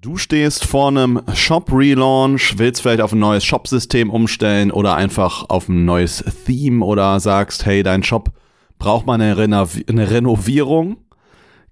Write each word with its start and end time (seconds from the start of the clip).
Du 0.00 0.16
stehst 0.16 0.64
vor 0.64 0.88
einem 0.88 1.20
Shop-Relaunch, 1.34 2.58
willst 2.58 2.82
vielleicht 2.82 3.00
auf 3.00 3.12
ein 3.12 3.18
neues 3.18 3.44
Shop-System 3.44 4.10
umstellen 4.10 4.70
oder 4.70 4.94
einfach 4.94 5.48
auf 5.48 5.68
ein 5.68 5.84
neues 5.84 6.24
Theme 6.46 6.84
oder 6.84 7.18
sagst, 7.18 7.66
hey, 7.66 7.82
dein 7.82 8.02
Shop 8.02 8.30
braucht 8.78 9.06
mal 9.06 9.14
eine, 9.14 9.36
Renov 9.36 9.76
eine 9.88 10.10
Renovierung 10.10 10.98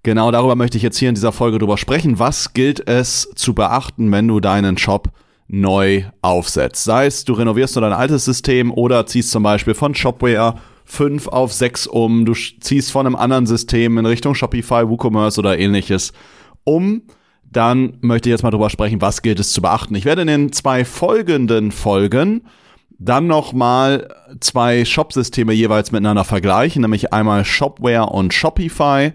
Genau 0.05 0.29
darüber 0.29 0.55
möchte 0.55 0.77
ich 0.77 0.83
jetzt 0.83 0.99
hier 0.99 1.09
in 1.09 1.15
dieser 1.15 1.31
Folge 1.31 1.57
drüber 1.57 1.79
sprechen. 1.79 2.19
Was 2.19 2.53
gilt 2.53 2.87
es 2.87 3.27
zu 3.33 3.55
beachten, 3.55 4.11
wenn 4.11 4.27
du 4.27 4.39
deinen 4.39 4.77
Shop 4.77 5.09
neu 5.47 6.03
aufsetzt? 6.21 6.83
Sei 6.83 7.07
es, 7.07 7.25
du 7.25 7.33
renovierst 7.33 7.75
nur 7.75 7.81
dein 7.81 7.91
altes 7.91 8.23
System 8.23 8.71
oder 8.71 9.07
ziehst 9.07 9.31
zum 9.31 9.41
Beispiel 9.41 9.73
von 9.73 9.95
Shopware 9.95 10.59
5 10.85 11.27
auf 11.29 11.51
6 11.53 11.87
um, 11.87 12.23
du 12.23 12.33
ziehst 12.35 12.91
von 12.91 13.07
einem 13.07 13.15
anderen 13.15 13.47
System 13.47 13.97
in 13.97 14.05
Richtung 14.05 14.35
Shopify, 14.35 14.87
WooCommerce 14.87 15.39
oder 15.39 15.57
ähnliches 15.57 16.13
um. 16.65 17.01
Dann 17.55 17.99
möchte 18.01 18.27
ich 18.27 18.31
jetzt 18.31 18.43
mal 18.43 18.51
drüber 18.51 18.69
sprechen, 18.69 18.99
was 18.99 19.21
gilt 19.21 19.39
es 19.39 19.53
zu 19.53 19.61
beachten. 19.61 19.95
Ich 19.95 20.03
werde 20.03 20.23
in 20.23 20.27
den 20.27 20.51
zwei 20.51 20.83
folgenden 20.83 21.71
Folgen 21.71 22.41
dann 22.99 23.27
nochmal 23.27 24.13
zwei 24.41 24.83
Shop-Systeme 24.83 25.53
jeweils 25.53 25.93
miteinander 25.93 26.25
vergleichen, 26.25 26.81
nämlich 26.81 27.13
einmal 27.13 27.45
Shopware 27.45 28.07
und 28.07 28.33
Shopify 28.33 29.13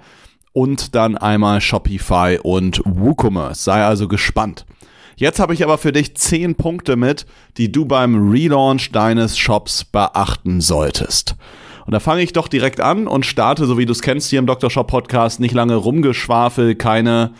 und 0.55 0.95
dann 0.95 1.19
einmal 1.19 1.61
Shopify 1.61 2.39
und 2.42 2.81
WooCommerce. 2.87 3.62
Sei 3.62 3.84
also 3.84 4.09
gespannt. 4.09 4.64
Jetzt 5.17 5.39
habe 5.39 5.53
ich 5.53 5.62
aber 5.62 5.77
für 5.77 5.92
dich 5.92 6.17
zehn 6.17 6.55
Punkte 6.55 6.97
mit, 6.97 7.27
die 7.59 7.70
du 7.70 7.84
beim 7.84 8.31
Relaunch 8.31 8.91
deines 8.91 9.36
Shops 9.36 9.84
beachten 9.84 10.62
solltest. 10.62 11.36
Und 11.84 11.92
da 11.92 12.01
fange 12.01 12.23
ich 12.23 12.33
doch 12.33 12.48
direkt 12.48 12.81
an 12.81 13.07
und 13.07 13.27
starte, 13.27 13.67
so 13.67 13.77
wie 13.77 13.84
du 13.84 13.92
es 13.92 14.01
kennst 14.01 14.31
hier 14.31 14.39
im 14.39 14.47
Dr. 14.47 14.70
Shop 14.70 14.86
Podcast, 14.86 15.41
nicht 15.41 15.53
lange 15.53 15.75
rumgeschwafel, 15.75 16.75
keine 16.75 17.33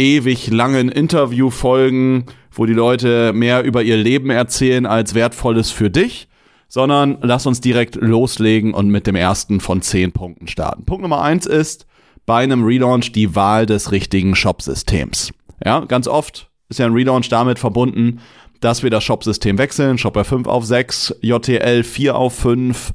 ewig 0.00 0.50
langen 0.50 0.88
Interviewfolgen, 0.88 2.24
wo 2.50 2.64
die 2.64 2.72
Leute 2.72 3.32
mehr 3.34 3.62
über 3.62 3.82
ihr 3.82 3.98
Leben 3.98 4.30
erzählen 4.30 4.86
als 4.86 5.14
wertvolles 5.14 5.70
für 5.70 5.90
dich, 5.90 6.28
sondern 6.68 7.18
lass 7.20 7.46
uns 7.46 7.60
direkt 7.60 7.96
loslegen 7.96 8.72
und 8.72 8.88
mit 8.88 9.06
dem 9.06 9.14
ersten 9.14 9.60
von 9.60 9.82
zehn 9.82 10.12
Punkten 10.12 10.48
starten. 10.48 10.86
Punkt 10.86 11.02
Nummer 11.02 11.20
eins 11.20 11.44
ist, 11.44 11.86
bei 12.24 12.42
einem 12.42 12.64
Relaunch 12.64 13.12
die 13.12 13.34
Wahl 13.34 13.66
des 13.66 13.92
richtigen 13.92 14.34
Shop-Systems. 14.34 15.32
Ja, 15.62 15.80
ganz 15.80 16.08
oft 16.08 16.50
ist 16.70 16.78
ja 16.78 16.86
ein 16.86 16.94
Relaunch 16.94 17.28
damit 17.28 17.58
verbunden, 17.58 18.20
dass 18.60 18.82
wir 18.82 18.90
das 18.90 19.04
Shop-System 19.04 19.58
wechseln, 19.58 19.98
Shopware 19.98 20.24
5 20.24 20.46
auf 20.46 20.64
6, 20.64 21.16
JTL 21.20 21.82
4 21.82 22.16
auf 22.16 22.34
5, 22.34 22.94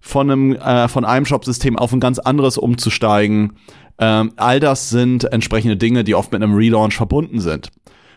von 0.00 0.30
einem, 0.30 0.52
äh, 0.56 0.88
von 0.88 1.04
einem 1.04 1.26
Shop-System 1.26 1.78
auf 1.78 1.92
ein 1.92 2.00
ganz 2.00 2.18
anderes 2.18 2.58
umzusteigen. 2.58 3.52
Ähm, 4.00 4.32
all 4.36 4.58
das 4.60 4.88
sind 4.88 5.24
entsprechende 5.32 5.76
Dinge, 5.76 6.02
die 6.02 6.14
oft 6.14 6.32
mit 6.32 6.42
einem 6.42 6.54
Relaunch 6.54 6.96
verbunden 6.96 7.40
sind. 7.40 7.70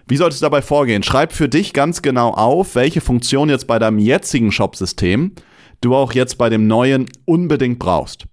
Wie 0.07 0.17
solltest 0.17 0.41
du 0.41 0.45
dabei 0.45 0.61
vorgehen? 0.61 1.03
Schreib 1.03 1.33
für 1.33 1.47
dich 1.47 1.73
ganz 1.73 2.01
genau 2.01 2.31
auf, 2.31 2.75
welche 2.75 3.01
Funktion 3.01 3.49
jetzt 3.49 3.67
bei 3.67 3.79
deinem 3.79 3.99
jetzigen 3.99 4.51
Shop-System 4.51 5.33
du 5.81 5.95
auch 5.95 6.13
jetzt 6.13 6.37
bei 6.37 6.49
dem 6.49 6.67
neuen 6.67 7.07
unbedingt 7.25 7.79
brauchst. 7.79 8.25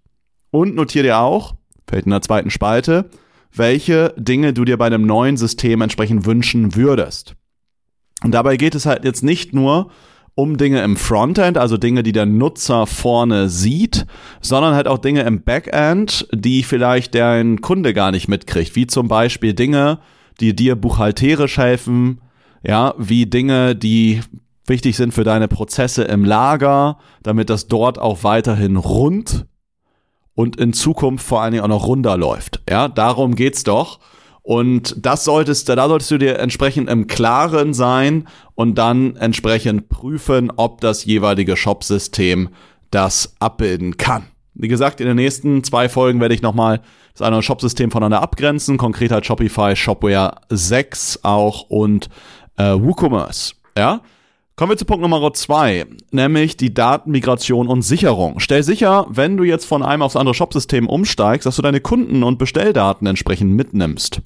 Und 0.51 0.75
notiere 0.75 1.05
dir 1.05 1.19
auch, 1.19 1.55
vielleicht 1.89 2.07
in 2.07 2.13
der 2.13 2.23
zweiten 2.23 2.51
Spalte, 2.51 3.11
welche 3.53 4.15
Dinge 4.17 4.53
du 4.53 4.65
dir 4.65 4.77
bei 4.77 4.87
einem 4.87 5.05
neuen 5.05 5.37
System 5.37 5.81
entsprechend 5.81 6.27
wünschen 6.27 6.77
würdest. 6.77 7.35
Und 8.23 8.33
dabei 8.33 8.57
geht 8.57 8.75
es 8.75 8.87
halt 8.87 9.05
jetzt 9.05 9.25
nicht 9.25 9.53
nur 9.53 9.91
um 10.41 10.57
Dinge 10.57 10.83
im 10.83 10.97
Frontend, 10.97 11.59
also 11.59 11.77
Dinge, 11.77 12.03
die 12.03 12.13
der 12.13 12.25
Nutzer 12.25 12.87
vorne 12.87 13.51
sieht, 13.51 14.07
sondern 14.41 14.75
halt 14.75 14.89
auch 14.89 14.97
Dinge 14.97 15.21
im 15.23 15.43
Backend, 15.43 16.27
die 16.33 16.63
vielleicht 16.63 17.15
dein 17.15 17.61
Kunde 17.61 17.93
gar 17.93 18.11
nicht 18.11 18.27
mitkriegt, 18.27 18.75
wie 18.75 18.87
zum 18.87 19.07
Beispiel 19.07 19.53
Dinge, 19.53 19.99
die 20.41 20.57
dir 20.57 20.77
buchhalterisch 20.77 21.59
helfen, 21.59 22.23
ja, 22.63 22.95
wie 22.97 23.27
Dinge, 23.27 23.77
die 23.77 24.23
wichtig 24.65 24.97
sind 24.97 25.13
für 25.13 25.25
deine 25.25 25.47
Prozesse 25.47 26.05
im 26.05 26.25
Lager, 26.25 26.97
damit 27.23 27.51
das 27.51 27.67
dort 27.67 27.99
auch 27.99 28.25
weiterhin 28.25 28.77
rund 28.77 29.45
und 30.35 30.57
in 30.57 30.73
Zukunft 30.73 31.27
vor 31.27 31.43
allen 31.43 31.53
Dingen 31.53 31.65
auch 31.65 31.69
noch 31.69 31.87
runterläuft. 31.87 32.63
Ja, 32.69 32.89
darum 32.89 33.35
geht's 33.35 33.63
doch. 33.63 34.01
Und 34.51 34.97
das 35.07 35.23
solltest, 35.23 35.69
da 35.69 35.89
solltest 35.89 36.11
du 36.11 36.19
dir 36.19 36.41
entsprechend 36.41 36.91
im 36.91 37.07
Klaren 37.07 37.73
sein 37.73 38.27
und 38.57 38.79
dann 38.79 39.15
entsprechend 39.15 39.89
prüfen, 39.89 40.51
ob 40.57 40.81
das 40.81 41.05
jeweilige 41.05 41.57
Shop-System 41.57 42.49
das 42.91 43.37
abbilden 43.39 43.97
kann. 43.97 44.25
Wie 44.55 44.67
gesagt, 44.67 45.01
in 45.01 45.07
den 45.07 45.15
nächsten 45.15 45.63
zwei 45.63 45.89
Folgen 45.89 46.21
werde 46.21 46.35
ich 46.35 46.43
nochmal 46.43 46.81
das 47.13 47.23
eine 47.23 47.41
Shop-System 47.45 47.93
voneinander 47.93 48.23
abgrenzen, 48.23 48.77
konkret 48.77 49.13
halt 49.13 49.25
Shopify, 49.25 49.77
Shopware 49.77 50.41
6 50.49 51.21
auch 51.23 51.71
und 51.71 52.09
äh, 52.57 52.73
WooCommerce. 52.73 53.55
Ja, 53.79 54.01
Kommen 54.61 54.73
wir 54.73 54.77
zu 54.77 54.85
Punkt 54.85 55.01
Nummer 55.01 55.33
zwei, 55.33 55.87
nämlich 56.11 56.55
die 56.55 56.75
Datenmigration 56.75 57.67
und 57.67 57.81
Sicherung. 57.81 58.41
Stell 58.41 58.63
sicher, 58.63 59.07
wenn 59.09 59.39
du 59.39 59.45
jetzt 59.45 59.65
von 59.65 59.83
einem 59.83 60.03
aufs 60.03 60.17
andere 60.17 60.35
Shopsystem 60.35 60.87
umsteigst, 60.87 61.47
dass 61.47 61.57
du 61.57 61.63
deine 61.63 61.81
Kunden- 61.81 62.23
und 62.23 62.39
Bestelldaten 62.39 63.07
entsprechend 63.07 63.53
mitnimmst. 63.53 64.21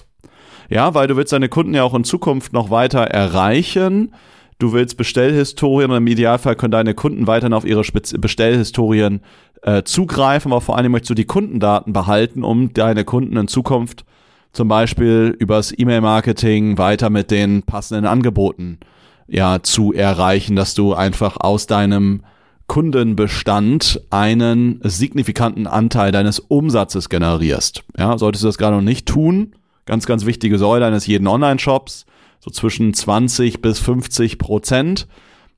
Ja, 0.69 0.93
weil 0.93 1.07
du 1.07 1.15
willst 1.15 1.33
deine 1.33 1.49
Kunden 1.49 1.73
ja 1.73 1.83
auch 1.83 1.93
in 1.93 2.03
Zukunft 2.03 2.53
noch 2.53 2.69
weiter 2.69 3.01
erreichen. 3.01 4.13
Du 4.57 4.73
willst 4.73 4.97
Bestellhistorien 4.97 5.91
und 5.91 5.97
im 5.97 6.07
Idealfall 6.07 6.55
können 6.55 6.71
deine 6.71 6.93
Kunden 6.93 7.27
weiterhin 7.27 7.53
auf 7.53 7.65
ihre 7.65 7.83
Spez 7.83 8.13
Bestellhistorien 8.13 9.21
äh, 9.63 9.83
zugreifen, 9.83 10.51
aber 10.51 10.61
vor 10.61 10.77
allem 10.77 10.91
möchtest 10.91 11.09
du 11.09 11.15
die 11.15 11.25
Kundendaten 11.25 11.91
behalten, 11.91 12.43
um 12.43 12.73
deine 12.73 13.03
Kunden 13.03 13.35
in 13.35 13.47
Zukunft 13.47 14.05
zum 14.53 14.69
Beispiel 14.69 15.35
übers 15.37 15.73
E-Mail-Marketing 15.77 16.77
weiter 16.77 17.09
mit 17.09 17.29
den 17.31 17.63
passenden 17.63 18.05
Angeboten 18.05 18.79
ja 19.27 19.61
zu 19.61 19.91
erreichen, 19.91 20.55
dass 20.55 20.73
du 20.73 20.93
einfach 20.93 21.37
aus 21.37 21.67
deinem 21.67 22.21
Kundenbestand 22.67 24.01
einen 24.09 24.79
signifikanten 24.83 25.67
Anteil 25.67 26.11
deines 26.11 26.39
Umsatzes 26.39 27.09
generierst. 27.09 27.83
Ja, 27.97 28.17
solltest 28.17 28.43
du 28.43 28.47
das 28.47 28.57
gerade 28.57 28.77
noch 28.77 28.81
nicht 28.81 29.07
tun, 29.07 29.53
ganz, 29.85 30.05
ganz 30.05 30.25
wichtige 30.25 30.57
Säule 30.57 30.85
eines 30.85 31.07
jeden 31.07 31.27
Online-Shops, 31.27 32.05
so 32.39 32.51
zwischen 32.51 32.93
20 32.93 33.61
bis 33.61 33.79
50 33.79 34.37
Prozent 34.37 35.07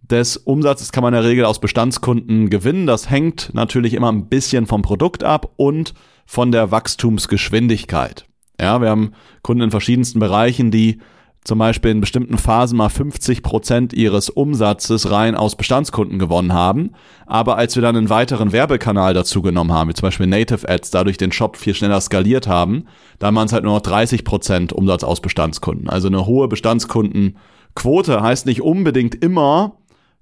des 0.02 0.38
Umsatzes 0.38 0.92
kann 0.92 1.04
man 1.04 1.14
in 1.14 1.22
der 1.22 1.30
Regel 1.30 1.46
aus 1.46 1.60
Bestandskunden 1.60 2.50
gewinnen. 2.50 2.88
Das 2.88 3.10
hängt 3.10 3.54
natürlich 3.54 3.94
immer 3.94 4.12
ein 4.12 4.30
bisschen 4.30 4.66
vom 4.66 4.82
Produkt 4.82 5.24
ab 5.24 5.54
und 5.58 5.94
von 6.26 6.52
der 6.52 6.72
Wachstumsgeschwindigkeit. 6.72 8.26
Ja, 8.60 8.82
wir 8.82 8.90
haben 8.90 9.14
Kunden 9.44 9.64
in 9.64 9.72
verschiedensten 9.72 10.20
Bereichen, 10.20 10.72
die 10.72 11.00
zum 11.48 11.60
Beispiel 11.60 11.92
in 11.92 12.02
bestimmten 12.02 12.38
Phasen 12.38 12.78
mal 12.78 12.90
50 12.90 13.42
Prozent 13.42 13.94
ihres 13.94 14.30
Umsatzes 14.30 15.12
rein 15.12 15.34
aus 15.34 15.56
Bestandskunden 15.56 16.20
gewonnen 16.20 16.52
haben. 16.52 16.92
Aber 17.26 17.58
als 17.58 17.76
wir 17.76 17.82
dann 17.82 17.96
einen 17.96 18.10
weiteren 18.10 18.52
Werbekanal 18.52 19.14
dazu 19.14 19.42
genommen 19.42 19.72
haben, 19.72 19.90
wie 19.90 19.94
zum 19.94 20.08
Beispiel 20.08 20.28
Native 20.28 20.68
Ads, 20.68 20.92
dadurch 20.92 21.16
den 21.16 21.32
Shop 21.32 21.56
viel 21.56 21.74
schneller 21.74 22.02
skaliert 22.02 22.48
haben, 22.48 22.88
dann 23.18 23.34
waren 23.34 23.46
es 23.46 23.54
halt 23.54 23.64
nur 23.64 23.76
noch 23.76 23.82
30 23.82 24.26
Prozent 24.26 24.74
Umsatz 24.74 25.06
aus 25.06 25.22
Bestandskunden. 25.22 25.90
Also 25.90 26.10
eine 26.10 26.26
hohe 26.26 26.50
Bestandskundenquote 26.50 28.22
heißt 28.22 28.46
nicht 28.46 28.62
unbedingt 28.62 29.16
immer, 29.16 29.78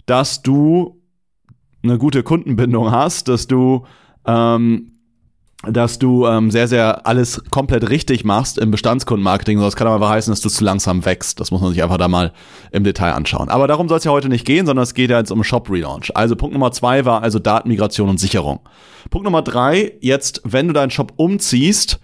dass 0.06 0.44
du 0.44 1.02
eine 1.82 1.98
gute 1.98 2.22
Kundenbindung 2.22 2.92
hast, 2.92 3.30
dass 3.30 3.48
du 3.48 3.86
ähm, 4.28 4.92
dass 5.72 6.00
du 6.00 6.26
ähm, 6.26 6.52
sehr, 6.52 6.68
sehr 6.68 7.06
alles 7.06 7.44
komplett 7.52 7.90
richtig 7.90 8.24
machst 8.24 8.58
im 8.58 8.72
Bestandskundenmarketing. 8.72 9.60
Das 9.60 9.76
kann 9.76 9.88
aber 9.88 10.10
heißen, 10.10 10.32
dass 10.32 10.42
du 10.42 10.50
zu 10.50 10.64
langsam 10.64 11.06
wächst. 11.06 11.40
Das 11.40 11.52
muss 11.52 11.62
man 11.62 11.72
sich 11.72 11.84
einfach 11.84 11.98
da 11.98 12.08
mal 12.08 12.32
im 12.72 12.84
Detail 12.84 13.14
anschauen. 13.14 13.50
Aber 13.50 13.68
darum 13.68 13.88
soll 13.88 13.98
es 13.98 14.04
ja 14.04 14.12
heute 14.12 14.30
nicht 14.30 14.46
gehen, 14.46 14.66
sondern 14.66 14.84
es 14.84 14.94
geht 14.94 15.10
ja 15.10 15.20
jetzt 15.20 15.32
um 15.32 15.44
Shop-Relaunch. 15.44 16.16
Also 16.16 16.36
Punkt 16.36 16.54
Nummer 16.54 16.72
zwei 16.72 17.06
war 17.06 17.24
also 17.24 17.40
Datenmigration 17.40 18.10
und 18.10 18.20
Sicherung. 18.20 18.60
Punkt 19.10 19.26
Nummer 19.26 19.42
drei, 19.42 19.94
jetzt, 20.02 20.42
wenn 20.44 20.68
du 20.68 20.74
deinen 20.74 20.92
Shop 20.92 21.14
umziehst, 21.16 22.00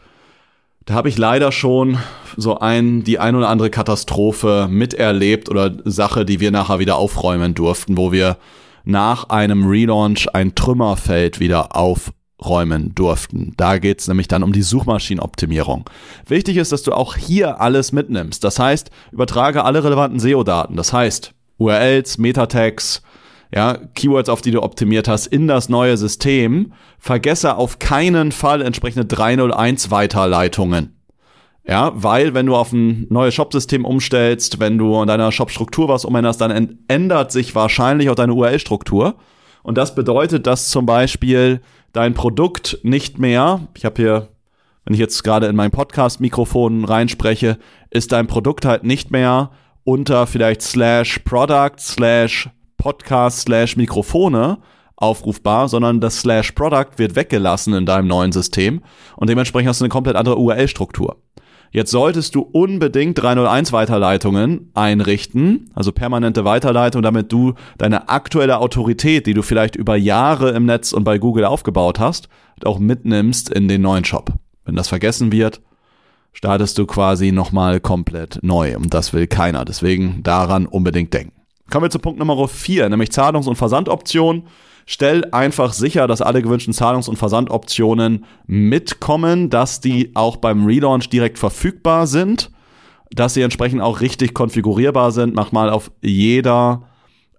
da 0.85 0.95
habe 0.95 1.09
ich 1.09 1.17
leider 1.17 1.51
schon 1.51 1.99
so 2.37 2.59
ein, 2.59 3.03
die 3.03 3.19
ein 3.19 3.35
oder 3.35 3.49
andere 3.49 3.69
Katastrophe 3.69 4.67
miterlebt 4.69 5.49
oder 5.49 5.71
Sache, 5.85 6.25
die 6.25 6.39
wir 6.39 6.51
nachher 6.51 6.79
wieder 6.79 6.95
aufräumen 6.95 7.53
durften, 7.53 7.97
wo 7.97 8.11
wir 8.11 8.37
nach 8.83 9.29
einem 9.29 9.67
Relaunch 9.67 10.27
ein 10.33 10.55
Trümmerfeld 10.55 11.39
wieder 11.39 11.75
auf 11.75 12.11
räumen 12.43 12.93
durften. 12.95 13.53
Da 13.57 13.77
geht's 13.77 14.07
nämlich 14.07 14.27
dann 14.27 14.43
um 14.43 14.53
die 14.53 14.61
Suchmaschinenoptimierung. 14.61 15.89
Wichtig 16.27 16.57
ist, 16.57 16.71
dass 16.71 16.83
du 16.83 16.93
auch 16.93 17.15
hier 17.15 17.61
alles 17.61 17.91
mitnimmst. 17.91 18.43
Das 18.43 18.59
heißt, 18.59 18.89
übertrage 19.11 19.63
alle 19.63 19.83
relevanten 19.83 20.19
SEO-Daten. 20.19 20.75
Das 20.75 20.93
heißt, 20.93 21.33
URLs, 21.57 22.17
Metatags, 22.17 23.03
ja, 23.53 23.77
Keywords, 23.93 24.29
auf 24.29 24.41
die 24.41 24.51
du 24.51 24.63
optimiert 24.63 25.07
hast, 25.07 25.27
in 25.27 25.47
das 25.47 25.69
neue 25.69 25.97
System, 25.97 26.73
vergesse 26.97 27.55
auf 27.55 27.79
keinen 27.79 28.31
Fall 28.31 28.61
entsprechende 28.61 29.05
301 29.05 29.91
Weiterleitungen. 29.91 30.95
Ja, 31.67 31.91
weil 31.93 32.33
wenn 32.33 32.47
du 32.47 32.55
auf 32.55 32.73
ein 32.73 33.05
neues 33.09 33.35
Shop-System 33.35 33.85
umstellst, 33.85 34.59
wenn 34.59 34.79
du 34.79 34.97
an 34.97 35.07
deiner 35.07 35.31
Shop-Struktur 35.31 35.87
was 35.89 36.05
umänderst, 36.05 36.41
dann 36.41 36.79
ändert 36.87 37.31
sich 37.31 37.53
wahrscheinlich 37.53 38.09
auch 38.09 38.15
deine 38.15 38.33
URL-Struktur. 38.33 39.15
Und 39.61 39.77
das 39.77 39.93
bedeutet, 39.93 40.47
dass 40.47 40.69
zum 40.69 40.87
Beispiel 40.87 41.61
dein 41.93 42.13
Produkt 42.13 42.79
nicht 42.83 43.19
mehr, 43.19 43.67
ich 43.75 43.85
habe 43.85 44.01
hier, 44.01 44.29
wenn 44.85 44.93
ich 44.93 44.99
jetzt 44.99 45.23
gerade 45.23 45.47
in 45.47 45.55
mein 45.55 45.71
Podcast-Mikrofon 45.71 46.85
reinspreche, 46.85 47.57
ist 47.89 48.11
dein 48.11 48.27
Produkt 48.27 48.65
halt 48.65 48.83
nicht 48.83 49.11
mehr 49.11 49.51
unter 49.83 50.27
vielleicht 50.27 50.61
slash 50.61 51.19
Product 51.19 51.77
slash 51.79 52.49
Podcast 52.77 53.41
slash 53.41 53.75
Mikrofone 53.77 54.59
aufrufbar, 54.95 55.67
sondern 55.67 55.99
das 55.99 56.19
slash 56.19 56.51
Product 56.51 56.97
wird 56.97 57.15
weggelassen 57.15 57.73
in 57.73 57.85
deinem 57.85 58.07
neuen 58.07 58.31
System 58.31 58.81
und 59.17 59.29
dementsprechend 59.29 59.69
hast 59.69 59.81
du 59.81 59.85
eine 59.85 59.89
komplett 59.89 60.15
andere 60.15 60.37
URL-Struktur. 60.37 61.17
Jetzt 61.73 61.91
solltest 61.91 62.35
du 62.35 62.41
unbedingt 62.41 63.21
301 63.21 63.71
Weiterleitungen 63.71 64.71
einrichten, 64.73 65.71
also 65.73 65.93
permanente 65.93 66.43
Weiterleitung, 66.43 67.01
damit 67.01 67.31
du 67.31 67.53
deine 67.77 68.09
aktuelle 68.09 68.59
Autorität, 68.59 69.25
die 69.25 69.33
du 69.33 69.41
vielleicht 69.41 69.77
über 69.77 69.95
Jahre 69.95 70.51
im 70.51 70.65
Netz 70.65 70.91
und 70.91 71.05
bei 71.05 71.17
Google 71.17 71.45
aufgebaut 71.45 71.97
hast, 71.97 72.27
auch 72.65 72.77
mitnimmst 72.77 73.49
in 73.49 73.69
den 73.69 73.81
neuen 73.81 74.03
Shop. 74.03 74.33
Wenn 74.65 74.75
das 74.75 74.89
vergessen 74.89 75.31
wird, 75.31 75.61
startest 76.33 76.77
du 76.77 76.85
quasi 76.85 77.31
nochmal 77.31 77.79
komplett 77.79 78.39
neu 78.41 78.75
und 78.75 78.93
das 78.93 79.13
will 79.13 79.27
keiner. 79.27 79.63
Deswegen 79.63 80.23
daran 80.23 80.65
unbedingt 80.65 81.13
denken. 81.13 81.40
Kommen 81.71 81.85
wir 81.85 81.89
zu 81.89 81.99
Punkt 81.99 82.19
Nummer 82.19 82.47
4, 82.47 82.89
nämlich 82.89 83.11
Zahlungs- 83.11 83.47
und 83.47 83.55
Versandoptionen. 83.55 84.43
Stell 84.85 85.25
einfach 85.31 85.71
sicher, 85.71 86.05
dass 86.05 86.21
alle 86.21 86.41
gewünschten 86.41 86.73
Zahlungs- 86.73 87.07
und 87.07 87.15
Versandoptionen 87.15 88.25
mitkommen, 88.45 89.49
dass 89.49 89.79
die 89.79 90.11
auch 90.13 90.35
beim 90.35 90.65
Relaunch 90.65 91.09
direkt 91.09 91.39
verfügbar 91.39 92.07
sind, 92.07 92.51
dass 93.09 93.35
sie 93.35 93.41
entsprechend 93.41 93.81
auch 93.81 94.01
richtig 94.01 94.33
konfigurierbar 94.33 95.11
sind. 95.11 95.33
Mach 95.33 95.53
mal 95.53 95.69
auf 95.69 95.91
jeder 96.01 96.83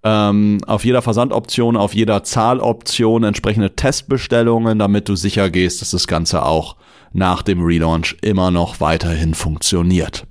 ähm, 0.05 0.59
auf 0.67 0.85
jeder 0.85 1.03
Versandoption, 1.03 1.77
auf 1.77 1.95
jeder 1.95 2.25
Zahloption 2.25 3.25
entsprechende 3.25 3.77
Testbestellungen, 3.77 4.79
damit 4.79 5.09
du 5.09 5.15
sicher 5.15 5.51
gehst, 5.51 5.81
dass 5.81 5.91
das 5.91 6.07
Ganze 6.07 6.45
auch 6.45 6.77
nach 7.13 7.43
dem 7.43 7.63
Relaunch 7.63 8.17
immer 8.23 8.51
noch 8.51 8.81
weiterhin 8.81 9.35
funktioniert. 9.35 10.27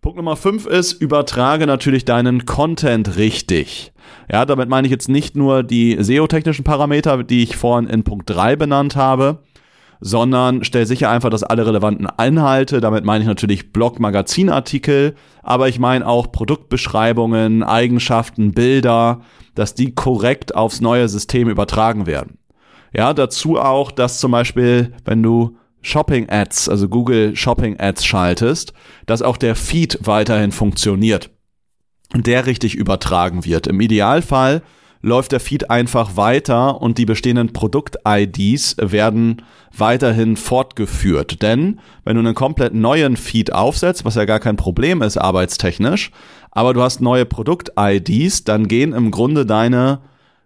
Punkt 0.00 0.16
Nummer 0.16 0.36
5 0.36 0.66
ist, 0.66 0.94
übertrage 0.94 1.66
natürlich 1.66 2.04
deinen 2.04 2.44
Content 2.44 3.16
richtig. 3.16 3.92
Ja, 4.30 4.44
damit 4.44 4.68
meine 4.68 4.86
ich 4.86 4.90
jetzt 4.90 5.08
nicht 5.08 5.36
nur 5.36 5.62
die 5.62 5.96
SEO-technischen 6.00 6.64
Parameter, 6.64 7.22
die 7.22 7.42
ich 7.42 7.56
vorhin 7.56 7.88
in 7.88 8.02
Punkt 8.02 8.28
3 8.28 8.56
benannt 8.56 8.96
habe, 8.96 9.42
sondern 10.00 10.64
stell 10.64 10.86
sicher 10.86 11.10
einfach, 11.10 11.30
dass 11.30 11.44
alle 11.44 11.64
relevanten 11.64 12.08
Inhalte, 12.20 12.80
damit 12.80 13.04
meine 13.04 13.22
ich 13.22 13.28
natürlich 13.28 13.72
Blog, 13.72 14.00
Magazinartikel, 14.00 15.14
aber 15.44 15.68
ich 15.68 15.78
meine 15.78 16.06
auch 16.06 16.32
Produktbeschreibungen, 16.32 17.62
Eigenschaften, 17.62 18.50
Bilder, 18.52 19.20
dass 19.54 19.74
die 19.74 19.94
korrekt 19.94 20.56
aufs 20.56 20.80
neue 20.80 21.08
System 21.08 21.48
übertragen 21.48 22.06
werden. 22.06 22.38
Ja, 22.92 23.14
dazu 23.14 23.58
auch, 23.60 23.92
dass 23.92 24.18
zum 24.18 24.32
Beispiel, 24.32 24.92
wenn 25.04 25.22
du 25.22 25.56
Shopping 25.82 26.28
Ads, 26.28 26.68
also 26.68 26.88
Google 26.88 27.36
Shopping 27.36 27.78
Ads 27.78 28.04
schaltest, 28.04 28.72
dass 29.06 29.22
auch 29.22 29.36
der 29.36 29.56
Feed 29.56 29.98
weiterhin 30.02 30.52
funktioniert 30.52 31.30
und 32.14 32.26
der 32.26 32.46
richtig 32.46 32.74
übertragen 32.74 33.44
wird. 33.44 33.66
Im 33.66 33.80
Idealfall 33.80 34.62
läuft 35.02 35.32
der 35.32 35.40
Feed 35.40 35.68
einfach 35.68 36.16
weiter 36.16 36.80
und 36.80 36.96
die 36.96 37.04
bestehenden 37.04 37.52
Produkt-IDs 37.52 38.76
werden 38.78 39.42
weiterhin 39.76 40.36
fortgeführt. 40.36 41.42
Denn 41.42 41.80
wenn 42.04 42.14
du 42.14 42.20
einen 42.20 42.34
komplett 42.34 42.72
neuen 42.72 43.16
Feed 43.16 43.52
aufsetzt, 43.52 44.04
was 44.04 44.14
ja 44.14 44.24
gar 44.24 44.38
kein 44.38 44.56
Problem 44.56 45.02
ist 45.02 45.16
arbeitstechnisch, 45.18 46.12
aber 46.52 46.72
du 46.72 46.82
hast 46.82 47.00
neue 47.00 47.26
Produkt-IDs, 47.26 48.44
dann 48.44 48.68
gehen 48.68 48.92
im 48.92 49.10
Grunde 49.10 49.44
deine 49.44 50.00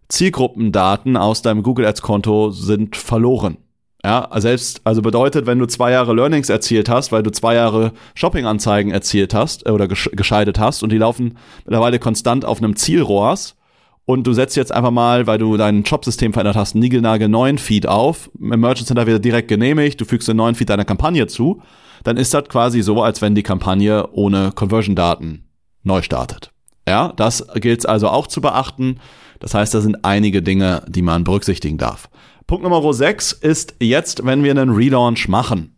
Zielgruppendaten 0.08 1.16
aus 1.16 1.42
deinem 1.42 1.62
Google 1.62 1.86
Ads 1.86 2.00
Konto 2.00 2.50
sind 2.50 2.96
verloren. 2.96 3.58
Ja, 4.06 4.30
selbst, 4.36 4.82
also 4.84 5.02
bedeutet, 5.02 5.46
wenn 5.46 5.58
du 5.58 5.66
zwei 5.66 5.90
Jahre 5.90 6.14
Learnings 6.14 6.48
erzielt 6.48 6.88
hast, 6.88 7.10
weil 7.10 7.24
du 7.24 7.32
zwei 7.32 7.56
Jahre 7.56 7.90
Shopping-Anzeigen 8.14 8.92
erzielt 8.92 9.34
hast 9.34 9.66
äh, 9.66 9.70
oder 9.70 9.88
gesch 9.88 10.08
geschaltet 10.12 10.60
hast 10.60 10.84
und 10.84 10.92
die 10.92 10.98
laufen 10.98 11.36
mittlerweile 11.64 11.98
konstant 11.98 12.44
auf 12.44 12.58
einem 12.58 12.76
Zielrohrs 12.76 13.56
und 14.04 14.24
du 14.24 14.32
setzt 14.32 14.54
jetzt 14.54 14.70
einfach 14.70 14.92
mal, 14.92 15.26
weil 15.26 15.38
du 15.38 15.56
dein 15.56 15.84
Shop-System 15.84 16.32
verändert 16.32 16.54
hast, 16.54 16.76
einen 16.76 16.82
nigelnagel 16.82 17.28
neuen 17.28 17.58
Feed 17.58 17.88
auf, 17.88 18.30
im 18.40 18.60
Merchant 18.60 18.86
Center 18.86 19.08
wird 19.08 19.24
direkt 19.24 19.48
genehmigt, 19.48 20.00
du 20.00 20.04
fügst 20.04 20.28
den 20.28 20.36
neuen 20.36 20.54
Feed 20.54 20.70
deiner 20.70 20.84
Kampagne 20.84 21.26
zu, 21.26 21.60
dann 22.04 22.16
ist 22.16 22.32
das 22.32 22.44
quasi 22.44 22.82
so, 22.82 23.02
als 23.02 23.22
wenn 23.22 23.34
die 23.34 23.42
Kampagne 23.42 24.06
ohne 24.12 24.52
Conversion-Daten 24.52 25.46
neu 25.82 26.02
startet. 26.02 26.52
Ja, 26.88 27.12
das 27.16 27.44
gilt 27.56 27.88
also 27.88 28.08
auch 28.08 28.28
zu 28.28 28.40
beachten. 28.40 29.00
Das 29.40 29.52
heißt, 29.52 29.74
da 29.74 29.80
sind 29.80 30.04
einige 30.04 30.42
Dinge, 30.42 30.84
die 30.86 31.02
man 31.02 31.24
berücksichtigen 31.24 31.76
darf. 31.76 32.08
Punkt 32.46 32.62
Nummer 32.62 32.92
6 32.92 33.32
ist 33.32 33.74
jetzt, 33.80 34.24
wenn 34.24 34.44
wir 34.44 34.52
einen 34.52 34.70
Relaunch 34.70 35.26
machen. 35.26 35.76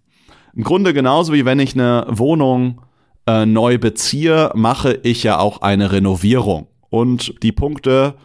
Im 0.55 0.65
Grunde 0.65 0.93
genauso 0.93 1.33
wie 1.33 1.47
wenn 1.47 1.61
ich 1.61 1.73
eine 1.73 2.07
Wohnung 2.11 2.83
äh, 3.27 3.47
neu 3.47 3.79
beziehe, 3.79 4.51
mache 4.55 5.01
ich 5.03 5.23
ja 5.23 5.39
auch 5.39 5.63
eine 5.63 5.93
Renovierung. 5.93 6.67
Und 6.91 7.43
die 7.43 7.53
Punkte 7.53 8.17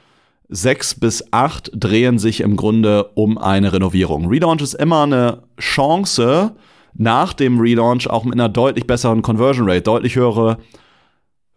6 0.49 0.99
bis 0.99 1.31
8 1.31 1.71
drehen 1.73 2.19
sich 2.19 2.41
im 2.41 2.57
Grunde 2.57 3.11
um 3.15 3.37
eine 3.37 3.71
Renovierung. 3.71 4.27
Relaunch 4.27 4.61
ist 4.61 4.73
immer 4.73 5.03
eine 5.03 5.43
Chance, 5.57 6.53
nach 6.95 7.31
dem 7.31 7.61
Relaunch 7.61 8.07
auch 8.07 8.25
mit 8.25 8.33
einer 8.33 8.49
deutlich 8.49 8.85
besseren 8.85 9.21
Conversion 9.21 9.69
Rate, 9.69 9.83
deutlich 9.83 10.17
höhere 10.17 10.57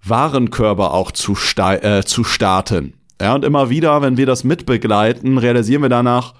Warenkörbe 0.05 0.93
auch 0.93 1.11
zu, 1.11 1.37
äh, 1.57 2.05
zu 2.05 2.23
starten. 2.23 2.95
Ja, 3.21 3.35
und 3.35 3.45
immer 3.45 3.71
wieder, 3.71 4.03
wenn 4.03 4.17
wir 4.17 4.27
das 4.27 4.45
mitbegleiten, 4.45 5.39
realisieren 5.39 5.83
wir 5.83 5.89
danach, 5.89 6.35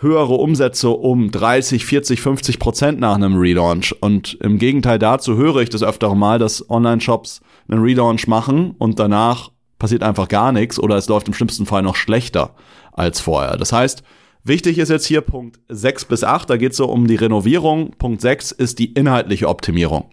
höhere 0.00 0.34
Umsätze 0.34 0.90
um 0.90 1.30
30, 1.30 1.84
40, 1.84 2.20
50 2.20 2.58
Prozent 2.58 3.00
nach 3.00 3.16
einem 3.16 3.36
Relaunch. 3.36 3.94
Und 4.00 4.38
im 4.40 4.58
Gegenteil 4.58 4.98
dazu 4.98 5.36
höre 5.36 5.56
ich 5.56 5.70
das 5.70 5.82
öfter 5.82 6.14
mal, 6.14 6.38
dass 6.38 6.68
Online-Shops 6.70 7.40
einen 7.68 7.82
Relaunch 7.82 8.26
machen 8.26 8.74
und 8.78 8.98
danach 8.98 9.50
passiert 9.78 10.02
einfach 10.02 10.28
gar 10.28 10.52
nichts 10.52 10.78
oder 10.78 10.96
es 10.96 11.08
läuft 11.08 11.28
im 11.28 11.34
schlimmsten 11.34 11.66
Fall 11.66 11.82
noch 11.82 11.96
schlechter 11.96 12.54
als 12.92 13.20
vorher. 13.20 13.56
Das 13.56 13.72
heißt, 13.72 14.02
wichtig 14.44 14.78
ist 14.78 14.88
jetzt 14.88 15.06
hier 15.06 15.20
Punkt 15.20 15.60
6 15.68 16.06
bis 16.06 16.24
8, 16.24 16.48
da 16.48 16.56
geht 16.56 16.72
es 16.72 16.78
so 16.78 16.86
um 16.86 17.06
die 17.06 17.16
Renovierung. 17.16 17.92
Punkt 17.98 18.20
6 18.20 18.52
ist 18.52 18.78
die 18.78 18.92
inhaltliche 18.92 19.48
Optimierung. 19.48 20.10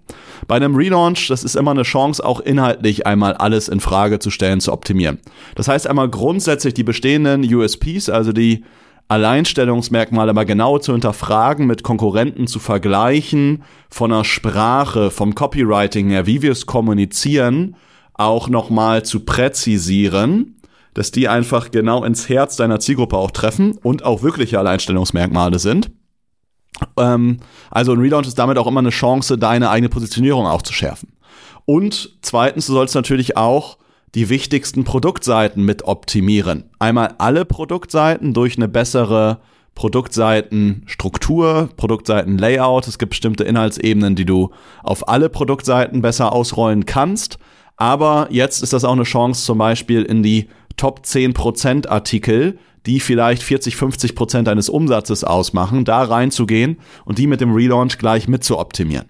Bei 0.48 0.56
einem 0.56 0.76
Relaunch, 0.76 1.28
das 1.28 1.44
ist 1.44 1.56
immer 1.56 1.72
eine 1.72 1.84
Chance, 1.84 2.24
auch 2.24 2.40
inhaltlich 2.40 3.06
einmal 3.06 3.34
alles 3.34 3.68
in 3.68 3.80
Frage 3.80 4.20
zu 4.20 4.32
stellen, 4.32 4.62
zu 4.62 4.72
optimieren. 4.72 5.20
Das 5.56 5.68
heißt 5.68 5.88
einmal 5.88 6.10
grundsätzlich 6.10 6.74
die 6.74 6.84
bestehenden 6.84 7.44
USPs, 7.54 8.10
also 8.10 8.32
die 8.32 8.64
Alleinstellungsmerkmale 9.08 10.34
mal 10.34 10.46
genau 10.46 10.80
zu 10.80 10.92
hinterfragen, 10.94 11.68
mit 11.68 11.84
Konkurrenten 11.84 12.48
zu 12.48 12.60
vergleichen, 12.60 13.64
von 13.90 14.10
der 14.10 14.24
Sprache, 14.24 15.12
vom 15.12 15.36
Copywriting 15.36 16.10
her, 16.10 16.26
wie 16.26 16.42
wir 16.42 16.52
es 16.52 16.66
kommunizieren, 16.66 17.76
auch 18.14 18.50
nochmal 18.50 19.04
zu 19.04 19.22
präzisieren, 19.22 20.56
dass 20.96 21.12
die 21.12 21.28
einfach 21.28 21.72
genau 21.72 22.04
ins 22.04 22.30
Herz 22.30 22.56
deiner 22.56 22.80
Zielgruppe 22.80 23.18
auch 23.18 23.32
treffen 23.32 23.78
und 23.84 24.04
auch 24.04 24.24
wirkliche 24.24 24.58
Alleinstellungsmerkmale 24.58 25.60
sind. 25.60 25.92
Ähm, 26.98 27.40
also 27.70 27.94
ein 27.94 28.00
Relaunch 28.00 28.28
ist 28.28 28.40
damit 28.40 28.58
auch 28.58 28.68
immer 28.68 28.80
eine 28.80 28.90
Chance, 28.90 29.38
deine 29.38 29.70
eigene 29.70 29.90
Positionierung 29.90 30.48
auch 30.48 30.62
zu 30.62 30.74
schärfen. 30.74 31.14
Und 31.66 32.18
zweitens, 32.22 32.68
du 32.68 32.74
sollst 32.74 32.96
natürlich 32.96 33.38
auch 33.38 33.78
die 34.14 34.30
wichtigsten 34.30 34.84
Produktseiten 34.84 35.64
mit 35.64 35.84
optimieren. 35.84 36.70
Einmal 36.80 37.16
alle 37.18 37.46
Produktseiten 37.46 38.34
durch 38.34 38.58
eine 38.58 38.68
bessere 38.68 39.40
Produktseitenstruktur, 39.76 41.70
Produktseitenlayout. 41.76 42.88
Es 42.88 42.98
gibt 42.98 43.10
bestimmte 43.10 43.44
Inhaltsebenen, 43.44 44.16
die 44.16 44.26
du 44.26 44.52
auf 44.84 45.10
alle 45.10 45.30
Produktseiten 45.30 46.02
besser 46.02 46.32
ausrollen 46.32 46.86
kannst. 46.86 47.38
Aber 47.76 48.28
jetzt 48.32 48.64
ist 48.64 48.72
das 48.72 48.86
auch 48.86 48.94
eine 48.94 49.04
Chance, 49.04 49.44
zum 49.46 49.58
Beispiel 49.58 50.04
in 50.04 50.24
die 50.24 50.48
Top 50.78 51.02
10% 51.06 51.88
Artikel, 51.88 52.58
die 52.86 53.00
vielleicht 53.00 53.44
40, 53.44 53.76
50 53.76 54.16
Prozent 54.16 54.48
deines 54.48 54.70
Umsatzes 54.70 55.24
ausmachen, 55.24 55.86
da 55.86 56.04
reinzugehen 56.04 56.80
und 57.04 57.18
die 57.18 57.28
mit 57.28 57.42
dem 57.42 57.54
Relaunch 57.54 57.98
gleich 57.98 58.28
mit 58.28 58.44
zu 58.44 58.58
optimieren. 58.58 59.08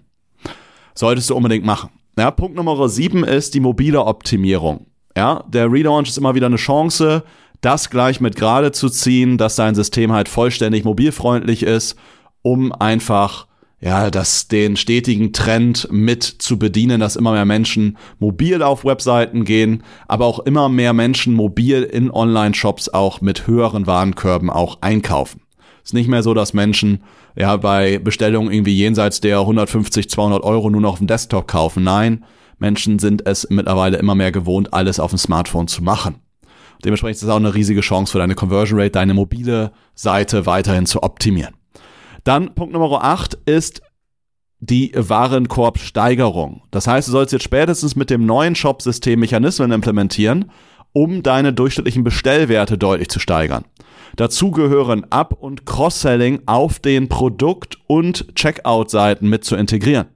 Solltest 0.94 1.30
du 1.30 1.36
unbedingt 1.36 1.64
machen. 1.64 1.90
Ja, 2.18 2.30
Punkt 2.30 2.56
Nummer 2.56 2.88
7 2.88 3.24
ist 3.24 3.52
die 3.52 3.60
mobile 3.60 4.02
Optimierung. 4.02 4.86
Ja, 5.14 5.44
der 5.48 5.70
Relaunch 5.70 6.08
ist 6.08 6.16
immer 6.16 6.34
wieder 6.34 6.46
eine 6.46 6.56
Chance, 6.56 7.24
das 7.60 7.90
gleich 7.90 8.22
mit 8.22 8.36
gerade 8.36 8.72
zu 8.72 8.88
ziehen, 8.88 9.36
dass 9.36 9.56
dein 9.56 9.74
System 9.74 10.12
halt 10.12 10.30
vollständig 10.30 10.82
mobilfreundlich 10.84 11.62
ist, 11.62 11.94
um 12.40 12.72
einfach 12.72 13.46
ja, 13.80 14.10
das 14.10 14.48
den 14.48 14.76
stetigen 14.76 15.34
Trend 15.34 15.88
mit 15.90 16.24
zu 16.24 16.58
bedienen, 16.58 17.00
dass 17.00 17.16
immer 17.16 17.32
mehr 17.32 17.44
Menschen 17.44 17.98
mobil 18.18 18.62
auf 18.62 18.86
Webseiten 18.86 19.44
gehen, 19.44 19.82
aber 20.08 20.24
auch 20.24 20.38
immer 20.38 20.70
mehr 20.70 20.94
Menschen 20.94 21.34
mobil 21.34 21.82
in 21.82 22.10
Online-Shops 22.10 22.88
auch 22.88 23.20
mit 23.20 23.46
höheren 23.46 23.86
Warenkörben 23.86 24.48
auch 24.48 24.78
einkaufen. 24.80 25.42
Ist 25.84 25.92
nicht 25.92 26.08
mehr 26.08 26.22
so, 26.22 26.32
dass 26.32 26.54
Menschen 26.54 27.02
ja 27.36 27.56
bei 27.56 27.98
Bestellungen 27.98 28.52
irgendwie 28.52 28.76
jenseits 28.76 29.20
der 29.20 29.40
150, 29.40 30.10
200 30.10 30.42
Euro 30.42 30.70
nur 30.70 30.80
noch 30.80 30.92
auf 30.92 30.98
dem 30.98 31.06
Desktop 31.06 31.46
kaufen. 31.46 31.84
Nein, 31.84 32.24
Menschen 32.58 32.98
sind 32.98 33.26
es 33.26 33.48
mittlerweile 33.50 33.98
immer 33.98 34.14
mehr 34.14 34.32
gewohnt, 34.32 34.72
alles 34.72 34.98
auf 34.98 35.10
dem 35.10 35.18
Smartphone 35.18 35.68
zu 35.68 35.82
machen. 35.82 36.16
Dementsprechend 36.84 37.16
ist 37.16 37.22
es 37.22 37.28
auch 37.28 37.36
eine 37.36 37.54
riesige 37.54 37.80
Chance 37.80 38.12
für 38.12 38.18
deine 38.18 38.34
Conversion 38.34 38.78
Rate, 38.78 38.92
deine 38.92 39.14
mobile 39.14 39.72
Seite 39.94 40.46
weiterhin 40.46 40.86
zu 40.86 41.02
optimieren. 41.02 41.54
Dann 42.24 42.54
Punkt 42.54 42.72
Nummer 42.72 43.04
8 43.04 43.34
ist 43.46 43.82
die 44.60 44.92
Warenkorbsteigerung. 44.94 46.62
Das 46.70 46.86
heißt, 46.86 47.08
du 47.08 47.12
sollst 47.12 47.32
jetzt 47.32 47.44
spätestens 47.44 47.94
mit 47.94 48.10
dem 48.10 48.26
neuen 48.26 48.54
Shop-System 48.54 49.20
Mechanismen 49.20 49.70
implementieren, 49.70 50.50
um 50.92 51.22
deine 51.22 51.52
durchschnittlichen 51.52 52.04
Bestellwerte 52.04 52.78
deutlich 52.78 53.08
zu 53.10 53.20
steigern. 53.20 53.64
Dazu 54.16 54.50
gehören 54.50 55.04
Up- 55.12 55.36
und 55.40 55.66
Cross-Selling 55.66 56.42
auf 56.46 56.78
den 56.78 57.08
Produkt- 57.08 57.78
und 57.86 58.34
Checkout-Seiten 58.34 59.28
mit 59.28 59.44
zu 59.44 59.56
integrieren. 59.56 60.06